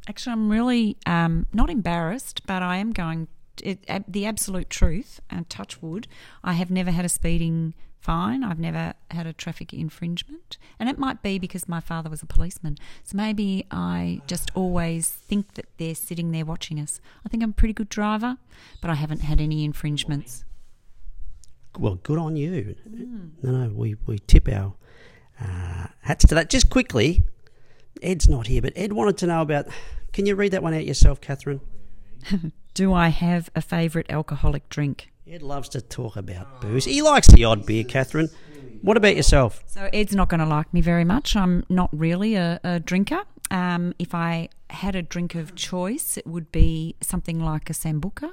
[0.09, 3.29] Actually, I'm really um, not embarrassed, but I am going.
[3.63, 6.09] It, the absolute truth, and touch wood,
[6.43, 8.43] I have never had a speeding fine.
[8.43, 12.27] I've never had a traffic infringement, and it might be because my father was a
[12.27, 12.77] policeman.
[13.05, 17.01] So maybe I just always think that they're sitting there watching us.
[17.25, 18.39] I think I'm a pretty good driver,
[18.81, 20.45] but I haven't had any infringements.
[21.79, 22.75] Well, good on you.
[23.43, 24.75] No, no, we, we tip our
[25.41, 26.51] uh, hats to that.
[26.51, 27.23] Just quickly,
[28.03, 29.67] Ed's not here, but Ed wanted to know about.
[30.13, 31.61] Can you read that one out yourself, Catherine?
[32.75, 35.11] Do I have a favourite alcoholic drink?
[35.29, 36.85] Ed loves to talk about booze.
[36.85, 38.29] He likes the odd beer, Catherine.
[38.83, 39.63] What about yourself?
[39.67, 41.37] So Ed's not going to like me very much.
[41.37, 43.23] I'm not really a, a drinker.
[43.51, 48.33] Um, if I had a drink of choice, it would be something like a sambuca,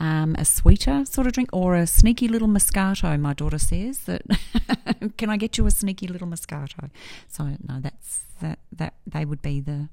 [0.00, 3.18] um, a sweeter sort of drink, or a sneaky little Moscato.
[3.20, 4.22] My daughter says that.
[5.16, 6.90] can I get you a sneaky little Moscato?
[7.28, 8.58] So no, that's that.
[8.72, 9.88] That they would be the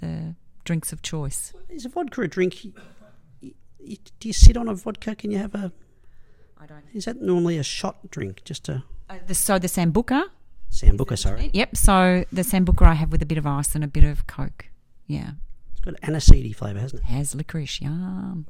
[0.00, 0.34] the
[0.64, 1.52] drinks of choice.
[1.68, 2.64] Is a vodka a drink?
[2.64, 2.72] You-
[3.80, 5.14] you- Do you sit on a vodka?
[5.14, 5.72] Can you have a?
[6.60, 6.84] I don't.
[6.92, 8.42] Is that normally a shot drink?
[8.44, 10.24] Just a Uh, the, so the sambuca.
[10.70, 11.50] sambuca, sorry.
[11.52, 11.76] Yep.
[11.76, 14.66] So the sambuca I have with a bit of ice and a bit of coke.
[15.06, 15.32] Yeah.
[15.72, 17.06] It's got aniseedy flavour, hasn't it?
[17.06, 17.80] Has licorice.
[17.80, 18.46] Yum.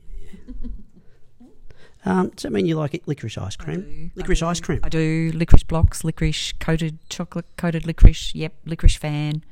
[2.04, 4.10] Um, does that mean you like it, licorice ice cream?
[4.14, 4.80] Licorice ice cream.
[4.82, 8.34] I do licorice blocks, licorice coated chocolate coated licorice.
[8.34, 9.44] Yep, licorice fan.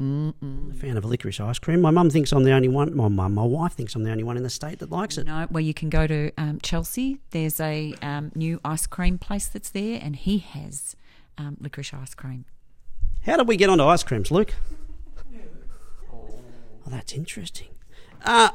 [0.00, 0.72] Mm-mm.
[0.72, 1.80] a fan of licorice ice cream.
[1.80, 2.96] My mum thinks I'm the only one.
[2.96, 5.26] My mum, my wife thinks I'm the only one in the state that likes it.
[5.26, 7.20] No, well, you can go to um, Chelsea.
[7.30, 10.96] There's a um, new ice cream place that's there, and he has
[11.38, 12.44] um, licorice ice cream.
[13.24, 14.54] How did we get onto ice creams, Luke?
[16.12, 17.68] Oh, that's interesting.
[18.24, 18.50] Uh,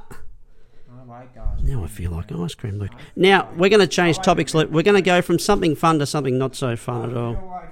[1.64, 2.92] now I feel like ice cream, Luke.
[3.16, 4.70] Now we're going to change topics, Luke.
[4.72, 7.64] We're going to go from something fun to something not so fun at all.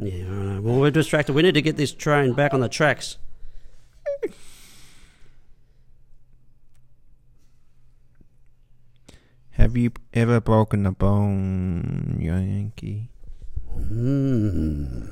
[0.00, 0.60] Yeah, I know.
[0.60, 1.34] Well, we're distracted.
[1.34, 3.18] We need to get this train back on the tracks.
[9.52, 13.10] Have you ever broken a bone, Yankee?
[13.70, 15.06] Hmm.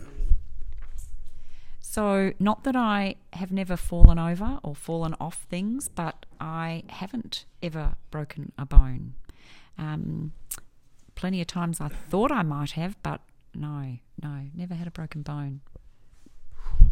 [1.80, 7.44] So, not that I have never fallen over or fallen off things, but I haven't
[7.62, 9.14] ever broken a bone.
[9.76, 10.32] Um,
[11.14, 13.20] plenty of times I thought I might have, but
[13.54, 15.60] no, no, never had a broken bone.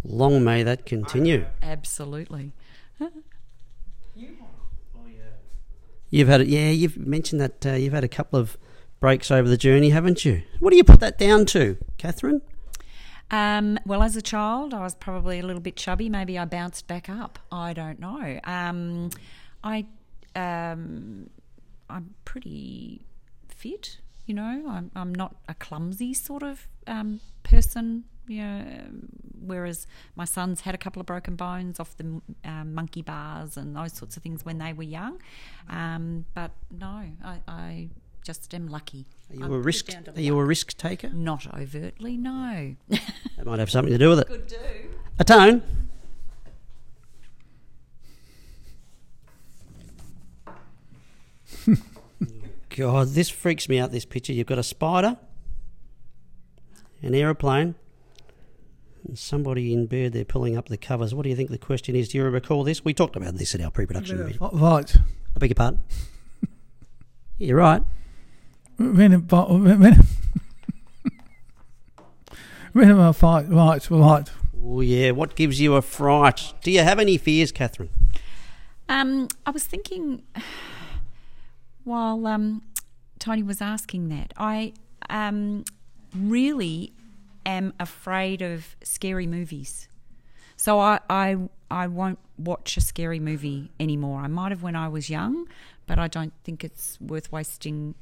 [0.04, 1.46] Long may that continue.
[1.62, 2.52] Absolutely.
[6.10, 8.56] You've had, yeah, you've mentioned that uh, you've had a couple of
[8.98, 10.42] breaks over the journey, haven't you?
[10.58, 12.40] What do you put that down to, Catherine?
[13.30, 16.08] Um, well, as a child, I was probably a little bit chubby.
[16.08, 17.38] Maybe I bounced back up.
[17.52, 18.40] I don't know.
[18.44, 19.10] Um,
[19.62, 19.84] I,
[20.34, 21.28] um,
[21.90, 23.04] I'm pretty
[23.48, 23.98] fit.
[24.28, 28.04] You know, I'm, I'm not a clumsy sort of um, person.
[28.26, 28.62] You know,
[29.40, 33.74] whereas my sons had a couple of broken bones off the um, monkey bars and
[33.74, 35.18] those sorts of things when they were young.
[35.70, 37.88] Um, but no, I, I
[38.22, 39.06] just am lucky.
[39.30, 39.88] Are you I'm a risk?
[40.14, 41.08] Are you a risk taker?
[41.08, 42.76] Not overtly, no.
[42.90, 44.26] That might have something to do with it.
[44.26, 44.56] Could do.
[45.18, 45.62] A tone.
[52.78, 53.90] God, this freaks me out.
[53.90, 54.32] This picture.
[54.32, 55.16] You've got a spider,
[57.02, 57.74] an aeroplane,
[59.04, 60.12] and somebody in bed.
[60.12, 61.12] They're pulling up the covers.
[61.12, 62.10] What do you think the question is?
[62.10, 62.84] Do you recall this?
[62.84, 64.38] We talked about this in our pre-production meeting.
[64.40, 64.96] Right.
[64.96, 65.80] I beg your pardon.
[67.38, 67.82] You're right.
[68.76, 70.06] When it, when, when,
[72.72, 73.48] when am I fight?
[73.48, 74.30] Right, right.
[74.62, 75.10] Oh yeah.
[75.10, 76.54] What gives you a fright?
[76.62, 77.90] Do you have any fears, Catherine?
[78.88, 80.22] Um, I was thinking
[81.82, 82.62] while um,
[83.18, 84.72] Tony was asking that, I
[85.10, 85.64] um,
[86.14, 86.92] really
[87.44, 89.88] am afraid of scary movies.
[90.56, 91.36] So I, I
[91.70, 94.20] I won't watch a scary movie anymore.
[94.20, 95.46] I might have when I was young,
[95.86, 97.94] but I don't think it's worth wasting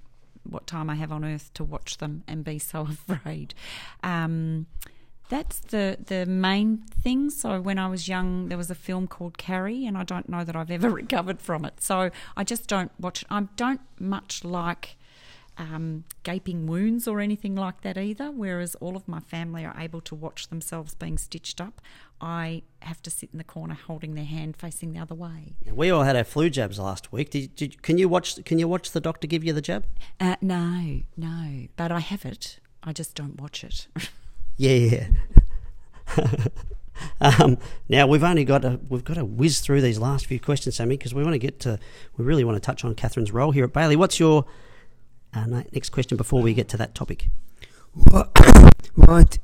[0.45, 3.55] what time I have on earth to watch them and be so afraid.
[4.03, 4.67] Um,
[5.29, 7.31] that's the the main thing.
[7.31, 10.45] So when I was young, there was a film called Carrie, and I don't know
[10.45, 11.81] that I've ever recovered from it.
[11.81, 13.25] So I just don't watch.
[13.29, 14.96] I don't much like
[15.59, 18.31] um, gaping wounds or anything like that either.
[18.31, 21.81] Whereas all of my family are able to watch themselves being stitched up,
[22.21, 25.55] I have to sit in the corner holding their hand facing the other way.
[25.71, 27.31] We all had our flu jabs last week.
[27.31, 28.43] Did, did can you watch?
[28.45, 29.87] Can you watch the doctor give you the jab?
[30.21, 32.61] Uh, no, no, but I have it.
[32.83, 33.89] I just don't watch it.
[34.57, 35.09] Yeah.
[37.21, 40.77] um, now we've only got to we've got to whiz through these last few questions,
[40.77, 41.79] Sammy, because we want to get to
[42.17, 43.97] we really want to touch on Catherine's role here at Bailey.
[43.97, 44.47] What's your
[45.37, 47.29] uh, next question before we get to that topic?
[47.93, 48.31] What,
[48.95, 49.39] what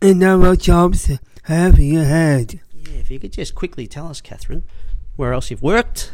[0.00, 1.10] another jobs
[1.44, 2.54] have you had?
[2.72, 4.64] Yeah, if you could just quickly tell us, Catherine,
[5.16, 6.12] where else you've worked.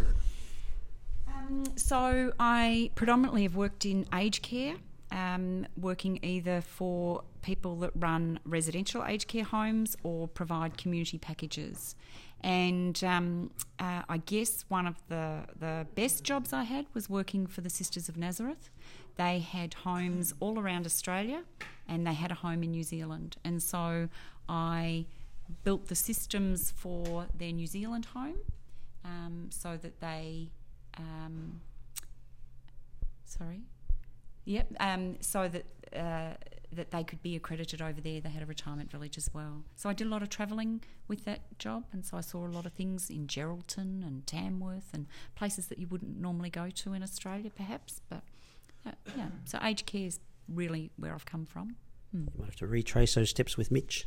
[1.28, 4.74] Um, so I predominantly have worked in aged care,
[5.12, 11.94] um, working either for people that run residential aged care homes or provide community packages.
[12.42, 17.46] And um, uh, I guess one of the, the best jobs I had was working
[17.46, 18.70] for the Sisters of Nazareth.
[19.16, 21.42] They had homes all around Australia
[21.86, 23.36] and they had a home in New Zealand.
[23.44, 24.08] And so
[24.48, 25.04] I
[25.64, 28.38] built the systems for their New Zealand home
[29.04, 30.50] um, so that they
[30.98, 31.60] um,
[33.24, 33.60] sorry,
[34.44, 35.64] yep, um, so that
[35.96, 36.34] uh,
[36.72, 38.20] that they could be accredited over there.
[38.20, 39.64] They had a retirement village as well.
[39.76, 42.48] So I did a lot of travelling with that job, and so I saw a
[42.48, 46.92] lot of things in Geraldton and Tamworth and places that you wouldn't normally go to
[46.92, 48.00] in Australia, perhaps.
[48.08, 48.22] But
[48.86, 51.76] uh, yeah, so aged care is really where I've come from.
[52.12, 54.06] You might have to retrace those steps with Mitch.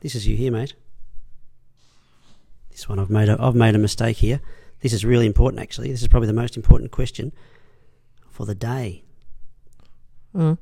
[0.00, 0.74] This is you here, mate.
[2.88, 4.40] This one I've made a, I've made a mistake here.
[4.80, 5.90] This is really important actually.
[5.90, 7.32] This is probably the most important question
[8.30, 9.02] for the day.
[10.34, 10.56] Uh,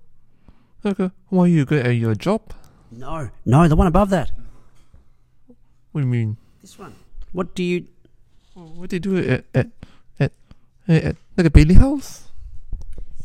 [0.84, 1.12] okay.
[1.28, 2.52] Why are you good at your job?
[2.90, 4.32] No, no, the one above that.
[5.92, 6.36] What do you mean?
[6.60, 6.96] This one.
[7.30, 7.86] What do you
[8.54, 9.68] What do you do at at
[10.18, 10.32] at
[10.88, 12.24] at, at like a Bailey house?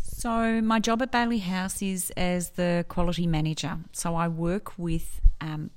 [0.04, 3.80] So, my job at Bailey House is as the quality manager.
[3.93, 5.72] So, I work with um,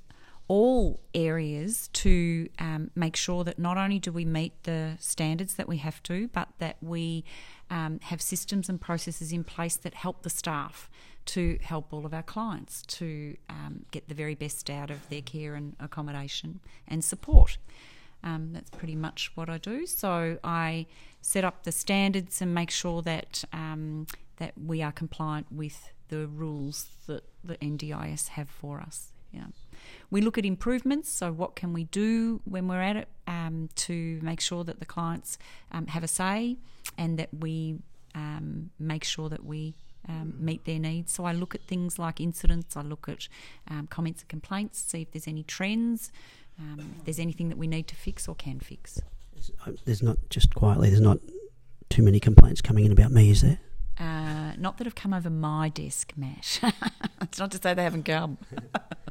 [0.47, 5.67] all areas to um, make sure that not only do we meet the standards that
[5.67, 7.23] we have to, but that we
[7.69, 10.89] um, have systems and processes in place that help the staff
[11.25, 15.21] to help all of our clients to um, get the very best out of their
[15.21, 17.57] care and accommodation and support.
[18.23, 19.85] Um, that's pretty much what I do.
[19.87, 20.85] So I
[21.21, 26.27] set up the standards and make sure that um, that we are compliant with the
[26.27, 29.11] rules that the NDIS have for us.
[29.31, 29.45] Yeah.
[30.09, 31.09] We look at improvements.
[31.09, 34.85] So what can we do when we're at it um, to make sure that the
[34.85, 35.37] clients
[35.71, 36.57] um, have a say
[36.97, 37.79] and that we
[38.13, 39.75] um, make sure that we
[40.07, 41.11] um, meet their needs.
[41.11, 43.27] So I look at things like incidents, I look at
[43.69, 46.11] um, comments and complaints, see if there's any trends,
[46.59, 48.99] um, if there's anything that we need to fix or can fix.
[49.85, 51.19] there's not just quietly, there's not
[51.89, 53.59] too many complaints coming in about me, is there?
[53.97, 56.59] Uh, not that have come over my desk, Matt.
[57.21, 58.37] it's not to say they haven't come.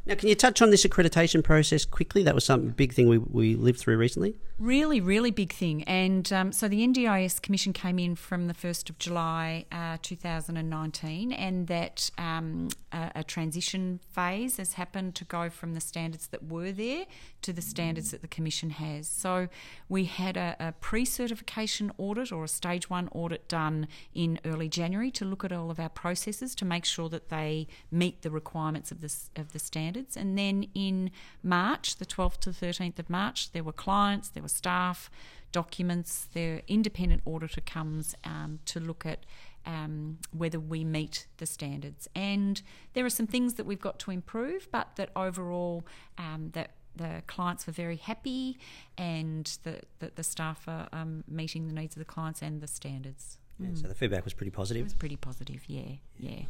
[0.07, 2.23] Now, can you touch on this accreditation process quickly?
[2.23, 4.37] That was some big thing we, we lived through recently.
[4.57, 5.83] Really, really big thing.
[5.83, 11.33] And um, so the NDIS Commission came in from the 1st of July uh, 2019,
[11.33, 16.45] and that um, a, a transition phase has happened to go from the standards that
[16.45, 17.07] were there
[17.43, 19.09] to the standards that the Commission has.
[19.09, 19.49] So
[19.89, 24.69] we had a, a pre certification audit or a stage one audit done in early
[24.69, 28.31] January to look at all of our processes to make sure that they meet the
[28.31, 30.17] requirements of, this, of the standards.
[30.17, 31.11] And then in
[31.43, 35.11] March, the 12th to 13th of March, there were clients, there were staff,
[35.53, 36.29] documents.
[36.33, 39.25] The independent auditor comes um, to look at
[39.67, 42.09] um, whether we meet the standards.
[42.15, 45.85] And there are some things that we've got to improve, but that overall
[46.19, 48.57] um, that the clients were very happy
[48.97, 52.69] and that the, the staff are um, meeting the needs of the clients and the
[52.69, 53.39] standards.
[53.59, 54.81] Yeah, so the feedback was pretty positive.
[54.81, 56.43] It was pretty positive, yeah, yeah.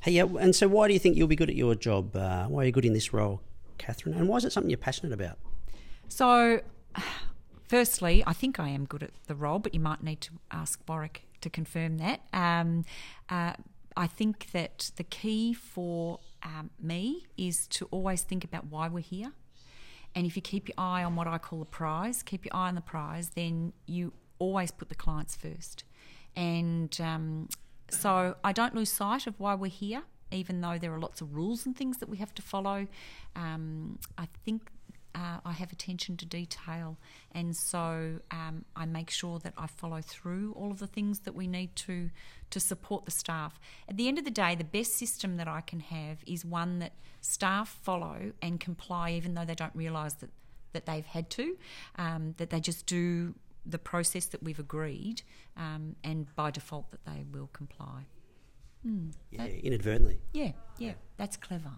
[0.00, 2.14] Hey, yeah, and so why do you think you'll be good at your job?
[2.14, 3.40] Uh, why are you good in this role,
[3.78, 4.14] Catherine?
[4.14, 5.38] And why is it something you're passionate about?
[6.08, 6.60] So,
[7.68, 10.80] firstly, I think I am good at the role, but you might need to ask
[10.88, 12.20] Warwick to confirm that.
[12.32, 12.84] Um,
[13.28, 13.54] uh,
[13.96, 19.00] I think that the key for um, me is to always think about why we're
[19.00, 19.32] here.
[20.14, 22.68] And if you keep your eye on what I call the prize, keep your eye
[22.68, 25.84] on the prize, then you always put the clients first.
[26.36, 27.48] And um,
[27.90, 31.34] so I don't lose sight of why we're here, even though there are lots of
[31.34, 32.86] rules and things that we have to follow.
[33.34, 34.70] Um, I think
[35.14, 36.96] uh, I have attention to detail,
[37.32, 41.34] and so um, I make sure that I follow through all of the things that
[41.34, 42.10] we need to
[42.50, 43.58] to support the staff.
[43.88, 46.78] At the end of the day, the best system that I can have is one
[46.78, 50.30] that staff follow and comply, even though they don't realise that
[50.72, 51.56] that they've had to,
[51.96, 53.34] um, that they just do
[53.64, 55.22] the process that we've agreed,
[55.56, 58.04] um, and by default that they will comply.
[59.30, 60.18] Yeah, inadvertently.
[60.32, 61.72] Yeah, yeah, that's clever,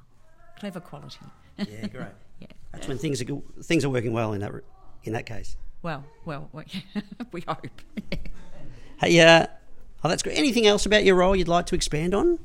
[0.58, 1.26] clever quality.
[1.58, 2.08] Yeah, great.
[2.40, 2.46] yeah.
[2.72, 4.52] That's when things are go- things are working well in that
[5.04, 5.56] in that case.
[5.82, 6.64] Well, well, we-
[7.32, 7.66] we hope.
[9.00, 9.46] Hey, uh,
[10.04, 10.36] oh, that's great.
[10.36, 12.38] Anything else about your role you'd like to expand on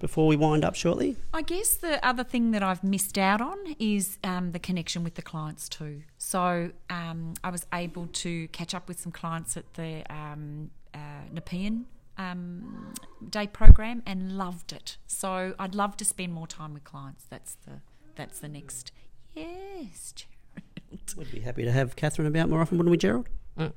[0.00, 1.16] before we wind up shortly?
[1.32, 5.14] I guess the other thing that I've missed out on is um, the connection with
[5.14, 6.02] the clients too.
[6.18, 10.98] So um, I was able to catch up with some clients at the um, uh,
[11.32, 11.84] Nepean
[12.18, 12.92] um,
[13.30, 14.96] Day program and loved it.
[15.06, 17.26] So I'd love to spend more time with clients.
[17.30, 17.80] That's the
[18.16, 18.90] that's the next.
[19.36, 21.14] Yes, Gerald.
[21.16, 23.28] We'd be happy to have Catherine about more often, wouldn't we, Gerald?
[23.58, 23.68] Uh,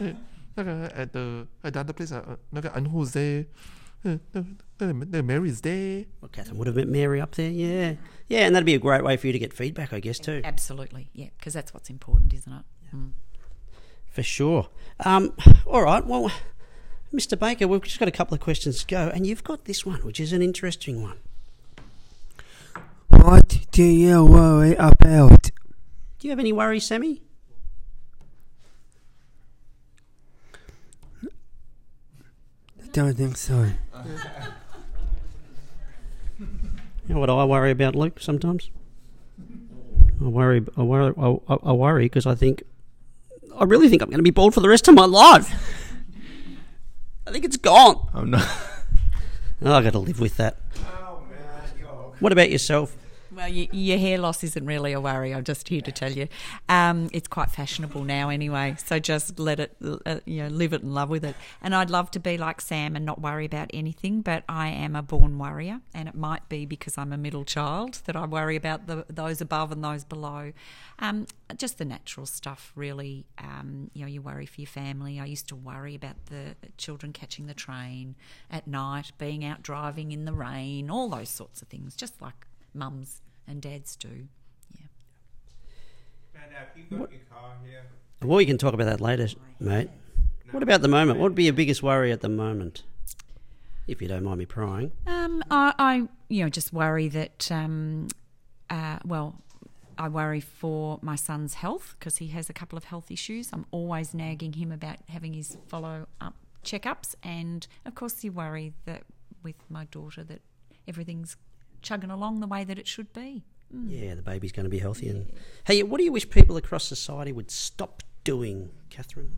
[0.00, 0.12] uh,
[0.58, 3.46] uh at the uh, at the other place, uh, and who's there?
[4.04, 4.12] Uh,
[4.80, 6.04] Mary's there.
[6.20, 7.94] Well, Catherine would have met Mary up there, yeah,
[8.28, 10.42] yeah, and that'd be a great way for you to get feedback, I guess, too.
[10.44, 12.64] Absolutely, yeah, because that's what's important, isn't it?
[12.82, 12.98] Yeah.
[12.98, 13.10] Mm.
[14.10, 14.68] For sure.
[15.00, 15.32] Um,
[15.66, 16.30] all right, well,
[17.14, 17.38] Mr.
[17.38, 20.00] Baker, we've just got a couple of questions to go, and you've got this one,
[20.00, 21.18] which is an interesting one
[23.74, 25.50] do you worry about?
[26.20, 27.22] Do you have any worries, Sammy?
[32.80, 33.66] I don't think so.
[36.38, 36.46] You
[37.08, 38.20] know what I worry about, Luke?
[38.20, 38.70] Sometimes
[40.20, 40.64] I worry.
[40.76, 41.12] I worry.
[41.18, 42.62] I, I, I worry because I think
[43.58, 45.52] I really think I'm going to be bald for the rest of my life.
[47.26, 48.08] I think it's gone.
[48.14, 48.46] I'm not.
[49.62, 50.58] Oh, I got to live with that.
[50.78, 52.96] Oh, what about yourself?
[53.34, 55.34] Well, y- your hair loss isn't really a worry.
[55.34, 56.28] I'm just here to tell you,
[56.68, 58.76] um, it's quite fashionable now anyway.
[58.84, 61.34] So just let it, uh, you know, live it and love with it.
[61.60, 64.94] And I'd love to be like Sam and not worry about anything, but I am
[64.94, 68.54] a born worrier, and it might be because I'm a middle child that I worry
[68.54, 70.52] about the, those above and those below.
[71.00, 71.26] Um,
[71.56, 73.26] just the natural stuff, really.
[73.38, 75.18] Um, you know, you worry for your family.
[75.18, 78.14] I used to worry about the children catching the train
[78.48, 82.46] at night, being out driving in the rain, all those sorts of things, just like
[82.72, 84.28] mums and dads do.
[84.76, 86.50] Yeah.
[86.76, 87.82] you got your car here?
[88.22, 89.28] Well, we can talk about that later,
[89.60, 89.90] mate.
[90.50, 91.18] What about the moment?
[91.18, 92.84] What would be your biggest worry at the moment?
[93.86, 94.92] If you don't mind me prying.
[95.06, 98.08] Um, I, I, you know, just worry that, um,
[98.70, 99.42] uh, well,
[99.98, 103.50] I worry for my son's health because he has a couple of health issues.
[103.52, 106.34] I'm always nagging him about having his follow up
[106.64, 109.02] checkups, and of course, you worry that
[109.42, 110.40] with my daughter that
[110.88, 111.36] everything's
[111.84, 113.44] chugging along the way that it should be.
[113.86, 115.08] Yeah, the baby's going to be healthy.
[115.08, 115.32] And
[115.64, 119.32] hey, what do you wish people across society would stop doing, Catherine?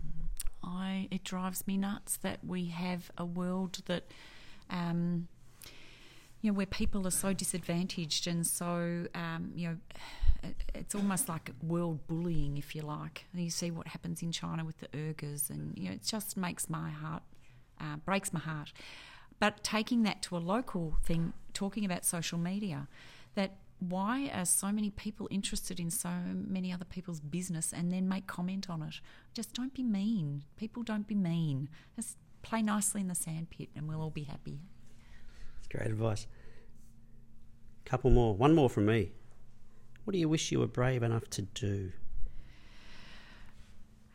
[0.63, 4.05] I it drives me nuts that we have a world that
[4.71, 5.29] um,
[6.41, 9.77] you know where people are so disadvantaged and so um, you know
[10.75, 14.65] it's almost like world bullying if you like and you see what happens in China
[14.65, 17.23] with the Uyghurs and you know it just makes my heart
[17.81, 18.73] uh, breaks my heart
[19.39, 22.89] but taking that to a local thing talking about social media
[23.35, 28.09] that why are so many people interested in so many other people's business and then
[28.09, 29.01] make comment on it?
[29.35, 30.45] Just don't be mean.
[30.57, 31.69] People don't be mean.
[31.95, 34.61] Just play nicely in the sandpit and we'll all be happy.
[35.57, 36.27] That's great advice.
[37.85, 38.35] Couple more.
[38.35, 39.13] One more from me.
[40.05, 41.93] What do you wish you were brave enough to do?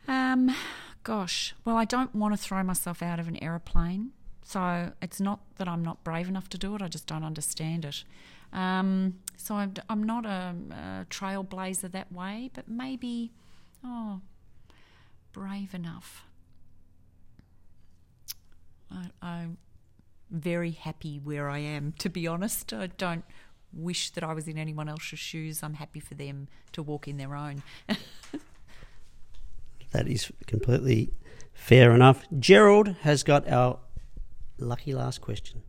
[0.07, 0.55] Um,
[1.03, 4.11] gosh, well, I don't want to throw myself out of an aeroplane.
[4.43, 7.85] So it's not that I'm not brave enough to do it, I just don't understand
[7.85, 8.03] it.
[8.53, 13.31] Um, so I'm, I'm not a, a trailblazer that way, but maybe,
[13.83, 14.21] oh,
[15.31, 16.25] brave enough.
[18.91, 19.57] I, I'm
[20.29, 22.73] very happy where I am, to be honest.
[22.73, 23.23] I don't
[23.71, 25.63] wish that I was in anyone else's shoes.
[25.63, 27.63] I'm happy for them to walk in their own.
[29.91, 31.11] That is completely
[31.53, 32.23] fair enough.
[32.39, 33.79] Gerald has got our
[34.61, 35.61] lucky last question.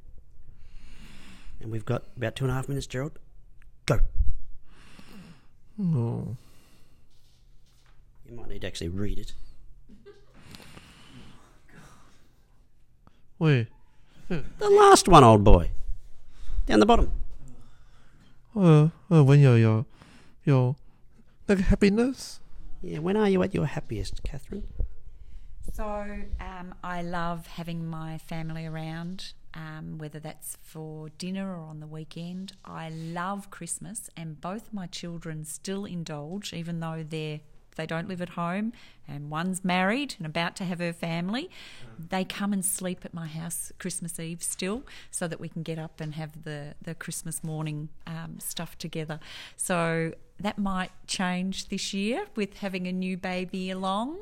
[1.61, 3.19] And we've got about two and a half minutes, Gerald.
[3.87, 3.99] Go.
[5.81, 6.37] Oh,
[8.29, 9.35] You might need to actually read it.
[13.39, 13.67] wait.
[14.29, 15.71] The last one, old boy.
[16.67, 17.11] Down the bottom.
[18.55, 19.85] Uh, uh, 呃呃，when you're your
[20.45, 20.77] your
[21.49, 22.39] like happiness.
[22.83, 24.65] Yeah, when are you at your happiest, Catherine?
[25.75, 25.85] So
[26.39, 31.87] um, I love having my family around, um, whether that's for dinner or on the
[31.87, 32.53] weekend.
[32.63, 37.41] I love Christmas, and both my children still indulge, even though they're
[37.77, 38.73] they don't live at home,
[39.09, 41.51] and one's married and about to have her family.
[41.99, 45.79] They come and sleep at my house Christmas Eve still, so that we can get
[45.79, 49.21] up and have the the Christmas morning um, stuff together.
[49.57, 54.19] So that might change this year with having a new baby along.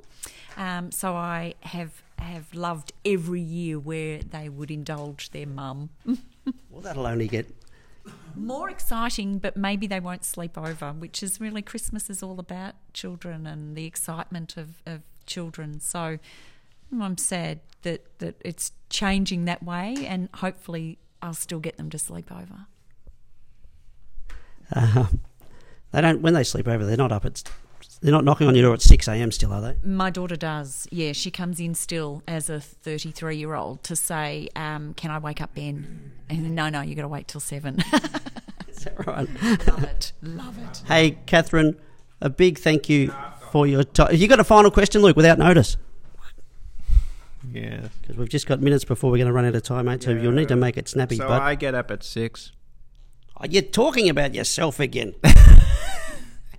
[0.57, 5.91] Um, so I have have loved every year where they would indulge their mum.
[6.71, 7.47] Well, that'll only get.
[8.35, 12.75] More exciting, but maybe they won't sleep over, which is really Christmas is all about
[12.93, 15.81] children and the excitement of, of children.
[15.81, 16.19] So
[17.01, 21.99] I'm sad that, that it's changing that way, and hopefully I'll still get them to
[21.99, 22.67] sleep over.
[24.75, 25.07] Uh,
[25.93, 26.23] they don't.
[26.23, 27.43] When they sleep over, they're not up at.
[28.01, 29.31] They're not knocking on your door at six a.m.
[29.31, 29.77] Still, are they?
[29.83, 30.87] My daughter does.
[30.91, 35.19] Yeah, she comes in still as a 33 year old to say, um, Can I
[35.19, 36.13] wake up Ben?
[36.29, 37.79] And no, no, you've got to wait till seven.
[38.69, 39.29] Is that right?
[39.67, 40.13] Love it.
[40.23, 40.83] Love it.
[40.87, 41.77] Hey, Catherine,
[42.21, 43.13] a big thank you
[43.51, 44.15] for your time.
[44.15, 45.77] You got a final question, Luke, without notice?
[47.53, 47.89] Yeah.
[48.01, 50.03] Because we've just got minutes before we're going to run out of time, mate.
[50.03, 51.17] So you'll need to make it snappy.
[51.17, 52.53] So but I get up at six.
[53.37, 55.15] Oh, you're talking about yourself again.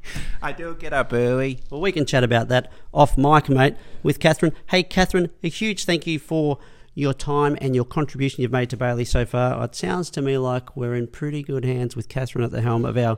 [0.42, 1.60] I do get up early.
[1.70, 4.54] well, we can chat about that off mic, mate, with Catherine.
[4.68, 6.58] Hey, Catherine, a huge thank you for
[6.94, 9.64] your time and your contribution you've made to Bailey so far.
[9.64, 12.86] It sounds to me like we're in pretty good hands with Catherine at the helm
[12.86, 13.18] of our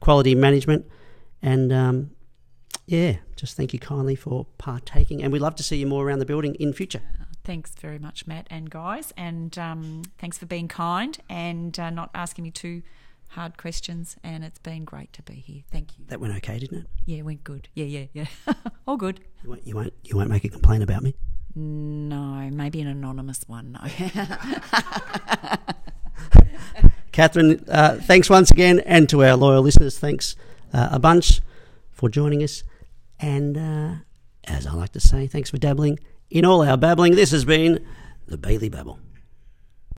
[0.00, 0.86] quality management.
[1.40, 2.10] And um,
[2.86, 5.22] yeah, just thank you kindly for partaking.
[5.22, 7.02] And we'd love to see you more around the building in future.
[7.44, 12.10] Thanks very much, Matt and guys, and um, thanks for being kind and uh, not
[12.14, 12.82] asking me too
[13.28, 14.16] hard questions.
[14.22, 15.62] And it's been great to be here.
[15.70, 16.04] Thank you.
[16.08, 16.86] That went okay, didn't it?
[17.06, 17.68] Yeah, went good.
[17.74, 18.26] Yeah, yeah, yeah.
[18.86, 19.20] All good.
[19.42, 21.14] You won't, you won't, you won't make a complaint about me.
[21.54, 23.72] No, maybe an anonymous one.
[23.72, 23.80] No.
[27.12, 30.36] Catherine, uh, thanks once again, and to our loyal listeners, thanks
[30.72, 31.40] uh, a bunch
[31.90, 32.62] for joining us.
[33.18, 33.94] And uh,
[34.44, 35.98] as I like to say, thanks for dabbling
[36.30, 37.16] in all our babbling.
[37.16, 37.84] This has been
[38.26, 39.00] the Bailey Babble.